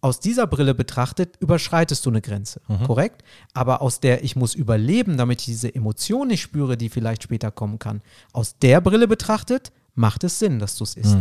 Aus 0.00 0.20
dieser 0.20 0.46
Brille 0.46 0.74
betrachtet, 0.74 1.36
überschreitest 1.40 2.06
du 2.06 2.10
eine 2.10 2.20
Grenze, 2.20 2.60
korrekt? 2.86 3.24
Aber 3.52 3.82
aus 3.82 3.98
der 3.98 4.22
ich 4.22 4.36
muss 4.36 4.54
überleben, 4.54 5.16
damit 5.16 5.40
ich 5.40 5.46
diese 5.46 5.74
Emotion 5.74 6.28
nicht 6.28 6.42
spüre, 6.42 6.76
die 6.76 6.88
vielleicht 6.88 7.24
später 7.24 7.50
kommen 7.50 7.80
kann, 7.80 8.00
aus 8.32 8.58
der 8.58 8.80
Brille 8.80 9.08
betrachtet, 9.08 9.72
macht 9.94 10.24
es 10.24 10.38
Sinn, 10.38 10.58
dass 10.58 10.76
du 10.76 10.84
es 10.84 10.94
isst. 10.96 11.18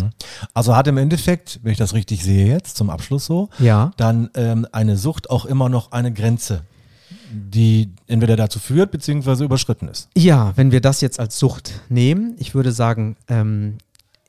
Also 0.54 0.76
hat 0.76 0.88
im 0.88 0.98
Endeffekt, 0.98 1.60
wenn 1.64 1.72
ich 1.72 1.78
das 1.78 1.94
richtig 1.94 2.24
sehe 2.24 2.48
jetzt, 2.48 2.76
zum 2.78 2.90
Abschluss 2.90 3.26
so, 3.26 3.50
Ja. 3.60 3.92
dann 3.98 4.30
ähm, 4.36 4.68
eine 4.72 4.98
Sucht 4.98 5.30
auch 5.30 5.46
immer 5.46 5.70
noch 5.70 5.92
eine 5.92 6.12
Grenze, 6.12 6.62
die 7.32 7.92
entweder 8.08 8.36
dazu 8.36 8.60
führt, 8.60 8.92
beziehungsweise 8.92 9.44
überschritten 9.44 9.88
ist. 9.88 10.10
Ja, 10.16 10.54
wenn 10.56 10.72
wir 10.72 10.82
das 10.82 11.02
jetzt 11.02 11.20
als 11.20 11.38
Sucht 11.40 11.82
nehmen, 11.90 12.36
ich 12.40 12.54
würde 12.56 12.72
sagen, 12.72 13.16
ähm, 13.28 13.78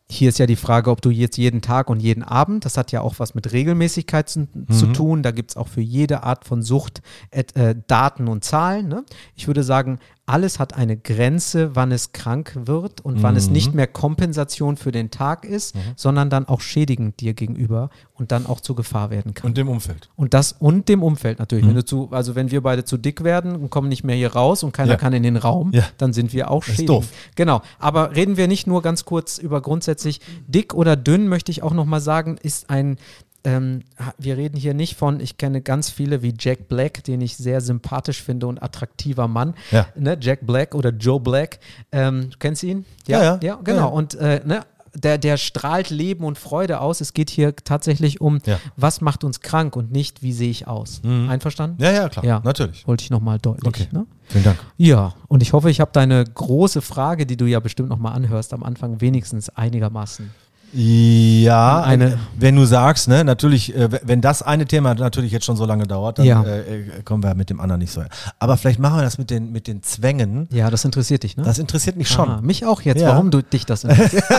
hier 0.06 0.28
ist 0.28 0.38
ja 0.38 0.46
die 0.46 0.56
Frage, 0.56 0.90
ob 0.90 1.00
du 1.00 1.08
jetzt 1.10 1.38
jeden 1.38 1.62
Tag 1.62 1.88
und 1.88 2.00
jeden 2.00 2.22
Abend, 2.22 2.66
das 2.66 2.76
hat 2.76 2.92
ja 2.92 3.00
auch 3.00 3.14
was 3.18 3.34
mit 3.34 3.52
Regelmäßigkeit 3.52 4.28
zu, 4.28 4.46
zu 4.70 4.86
tun, 4.88 5.22
da 5.22 5.30
gibt 5.30 5.50
es 5.52 5.56
auch 5.56 5.66
für 5.68 5.80
jede 5.80 6.22
Art 6.22 6.44
von 6.44 6.62
Sucht 6.62 7.00
äh, 7.30 7.74
Daten 7.86 8.28
und 8.28 8.44
Zahlen. 8.44 8.86
Ne? 8.88 9.04
Ich 9.34 9.46
würde 9.46 9.64
sagen, 9.64 9.98
alles 10.26 10.58
hat 10.58 10.74
eine 10.74 10.96
Grenze, 10.96 11.76
wann 11.76 11.92
es 11.92 12.12
krank 12.12 12.52
wird 12.64 13.02
und 13.02 13.22
wann 13.22 13.36
es 13.36 13.50
nicht 13.50 13.74
mehr 13.74 13.86
Kompensation 13.86 14.76
für 14.78 14.90
den 14.90 15.10
Tag 15.10 15.44
ist, 15.44 15.74
sondern 15.96 16.30
dann 16.30 16.48
auch 16.48 16.62
schädigend 16.62 17.20
dir 17.20 17.34
gegenüber 17.34 17.90
und 18.14 18.32
dann 18.32 18.46
auch 18.46 18.60
zur 18.60 18.74
Gefahr 18.74 19.10
werden 19.10 19.34
kann. 19.34 19.48
Und 19.48 19.58
dem 19.58 19.68
Umfeld. 19.68 20.08
Und 20.16 20.32
das 20.32 20.52
und 20.52 20.88
dem 20.88 21.02
Umfeld 21.02 21.38
natürlich. 21.40 21.66
Wenn 21.66 21.74
du 21.74 21.84
zu, 21.84 22.08
also 22.10 22.34
wenn 22.34 22.50
wir 22.50 22.62
beide 22.62 22.84
zu 22.84 22.96
dick 22.96 23.22
werden 23.22 23.54
und 23.54 23.68
kommen 23.68 23.88
nicht 23.88 24.02
mehr 24.04 24.16
hier 24.16 24.32
raus 24.32 24.62
und 24.62 24.72
keiner 24.72 24.92
Ja. 24.92 24.96
kann 24.96 25.12
in 25.12 25.22
den 25.24 25.36
Raum, 25.36 25.72
Ja. 25.72 25.84
dann 25.98 26.12
sind 26.14 26.32
wir 26.32 26.50
auch 26.50 26.62
schädigend. 26.64 26.88
doof. 26.88 27.08
Genau. 27.34 27.60
Aber 27.78 28.16
reden 28.16 28.36
wir 28.38 28.48
nicht 28.48 28.66
nur 28.66 28.80
ganz 28.80 29.04
kurz 29.04 29.36
über 29.36 29.60
grundsätzlich 29.60 30.20
dick 30.46 30.72
oder 30.72 30.96
dünn, 30.96 31.28
möchte 31.28 31.50
ich 31.52 31.62
auch 31.62 31.74
nochmal 31.74 32.00
sagen, 32.00 32.38
ist 32.40 32.70
ein 32.70 32.96
ähm, 33.44 33.82
wir 34.18 34.36
reden 34.36 34.56
hier 34.56 34.74
nicht 34.74 34.96
von, 34.96 35.20
ich 35.20 35.36
kenne 35.36 35.60
ganz 35.60 35.90
viele 35.90 36.22
wie 36.22 36.34
Jack 36.38 36.68
Black, 36.68 37.04
den 37.04 37.20
ich 37.20 37.36
sehr 37.36 37.60
sympathisch 37.60 38.22
finde 38.22 38.46
und 38.46 38.62
attraktiver 38.62 39.28
Mann. 39.28 39.54
Ja. 39.70 39.86
Ne? 39.96 40.16
Jack 40.20 40.46
Black 40.46 40.74
oder 40.74 40.90
Joe 40.90 41.20
Black. 41.20 41.58
Ähm, 41.92 42.30
du 42.30 42.38
kennst 42.38 42.62
ihn? 42.62 42.84
Ja, 43.06 43.22
ja. 43.22 43.38
Ja, 43.42 43.60
genau. 43.62 43.78
Ja. 43.78 43.84
Und 43.86 44.14
äh, 44.14 44.40
ne? 44.44 44.62
der, 44.94 45.18
der 45.18 45.36
strahlt 45.36 45.90
Leben 45.90 46.24
und 46.24 46.38
Freude 46.38 46.80
aus. 46.80 47.00
Es 47.00 47.12
geht 47.14 47.28
hier 47.30 47.54
tatsächlich 47.56 48.20
um, 48.20 48.38
Ja. 48.46 48.58
was 48.76 49.00
macht 49.00 49.24
uns 49.24 49.40
krank 49.40 49.76
und 49.76 49.92
nicht, 49.92 50.22
wie 50.22 50.32
sehe 50.32 50.50
ich 50.50 50.66
aus. 50.66 51.02
Einverstanden? 51.04 51.82
Ja, 51.82 51.90
ja, 51.92 52.08
klar. 52.08 52.24
Ja. 52.24 52.40
Natürlich. 52.44 52.86
Wollte 52.86 53.02
ich 53.02 53.10
nochmal 53.10 53.38
deutlich. 53.38 53.66
Okay. 53.68 53.88
Ne? 53.90 54.06
Vielen 54.28 54.44
Dank. 54.44 54.58
Ja, 54.76 55.14
und 55.28 55.42
ich 55.42 55.52
hoffe, 55.52 55.68
ich 55.68 55.80
habe 55.80 55.90
deine 55.92 56.24
große 56.24 56.80
Frage, 56.80 57.26
die 57.26 57.36
du 57.36 57.44
ja 57.46 57.60
bestimmt 57.60 57.88
nochmal 57.88 58.14
anhörst, 58.14 58.54
am 58.54 58.62
Anfang 58.62 59.00
wenigstens 59.00 59.48
einigermaßen. 59.50 60.30
Ja, 60.76 61.82
Eine- 61.82 62.18
wenn 62.36 62.56
du 62.56 62.64
sagst, 62.64 63.06
ne, 63.06 63.22
natürlich, 63.24 63.74
äh, 63.76 63.88
wenn 64.02 64.20
das 64.20 64.42
eine 64.42 64.66
Thema 64.66 64.94
natürlich 64.94 65.30
jetzt 65.30 65.44
schon 65.46 65.56
so 65.56 65.64
lange 65.66 65.86
dauert, 65.86 66.18
dann 66.18 66.26
Ja. 66.26 66.42
äh, 66.42 66.80
äh, 66.80 67.02
kommen 67.04 67.22
wir 67.22 67.34
mit 67.36 67.48
dem 67.48 67.60
anderen 67.60 67.78
nicht 67.80 67.92
so. 67.92 68.00
her. 68.00 68.08
Aber 68.40 68.56
vielleicht 68.56 68.80
machen 68.80 68.96
wir 68.98 69.02
das 69.02 69.16
mit 69.16 69.30
den, 69.30 69.52
mit 69.52 69.68
den 69.68 69.82
Zwängen. 69.84 70.48
Ja, 70.52 70.70
das 70.70 70.84
interessiert 70.84 71.22
dich, 71.22 71.36
ne? 71.36 71.44
Das 71.44 71.58
interessiert 71.60 71.96
mich 71.96 72.08
schon. 72.08 72.28
Ah, 72.28 72.40
mich 72.42 72.66
auch 72.66 72.80
jetzt, 72.82 73.00
Ja. 73.00 73.10
warum 73.10 73.30
du 73.30 73.40
dich 73.42 73.66
das 73.66 73.84
interessiert. 73.84 74.24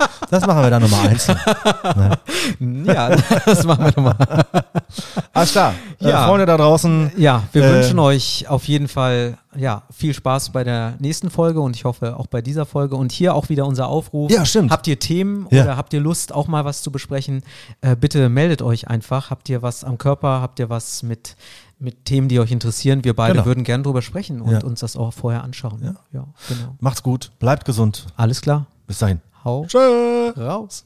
Das 0.30 0.46
machen 0.46 0.62
wir 0.62 0.70
dann 0.70 0.82
nochmal 0.82 1.08
einzeln. 1.08 1.38
ja, 2.86 3.16
das 3.44 3.64
machen 3.64 3.84
wir 3.84 3.92
nochmal. 3.96 4.16
Alles 5.32 5.52
klar. 5.52 5.74
Ja. 5.98 6.24
Äh, 6.24 6.28
Freunde 6.28 6.46
da 6.46 6.56
draußen. 6.56 7.12
Ja, 7.16 7.42
wir 7.52 7.64
Äh, 7.64 7.72
wünschen 7.74 7.98
euch 7.98 8.46
auf 8.48 8.64
jeden 8.68 8.88
Fall 8.88 9.38
ja, 9.56 9.82
viel 9.90 10.14
Spaß 10.14 10.50
bei 10.50 10.62
der 10.64 10.94
nächsten 11.00 11.30
Folge 11.30 11.60
und 11.60 11.74
ich 11.74 11.84
hoffe 11.84 12.16
auch 12.16 12.26
bei 12.28 12.40
dieser 12.42 12.64
Folge. 12.66 12.96
Und 12.96 13.10
hier 13.12 13.34
auch 13.34 13.48
wieder 13.48 13.66
unser 13.66 13.88
Aufruf. 13.88 14.30
Ja, 14.30 14.44
stimmt. 14.44 14.70
Habt 14.70 14.86
ihr 14.86 14.98
Themen 14.98 15.46
Ja. 15.50 15.64
oder 15.64 15.76
habt 15.76 15.92
ihr 15.92 16.00
Lust, 16.00 16.32
auch 16.32 16.46
mal 16.46 16.64
was 16.64 16.82
zu 16.82 16.92
besprechen? 16.92 17.42
Äh, 17.80 17.96
bitte 17.96 18.28
meldet 18.28 18.62
euch 18.62 18.88
einfach. 18.88 19.30
Habt 19.30 19.48
ihr 19.48 19.62
was 19.62 19.82
am 19.84 19.98
Körper? 19.98 20.40
Habt 20.40 20.58
ihr 20.60 20.70
was 20.70 21.02
mit, 21.02 21.34
mit 21.80 22.04
Themen, 22.04 22.28
die 22.28 22.38
euch 22.38 22.52
interessieren? 22.52 23.02
Wir 23.04 23.14
beide 23.16 23.34
Genau. 23.34 23.46
würden 23.46 23.64
gern 23.64 23.82
drüber 23.82 24.02
sprechen 24.02 24.40
und 24.40 24.52
Ja. 24.52 24.62
uns 24.62 24.80
das 24.80 24.96
auch 24.96 25.12
vorher 25.12 25.42
anschauen. 25.42 25.80
Ja. 25.82 25.94
ja 26.12 26.24
genau. 26.48 26.76
Macht's 26.78 27.02
gut. 27.02 27.32
Bleibt 27.40 27.64
gesund. 27.64 28.06
Alles 28.16 28.40
klar. 28.40 28.66
Bis 28.86 28.98
dahin. 28.98 29.20
Hau 29.42 29.64
Tschö. 29.66 30.32
raus. 30.36 30.84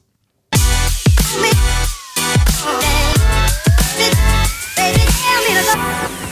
Baby, 4.77 5.03
tell 5.21 5.41
me 5.43 5.51
go. 6.19 6.24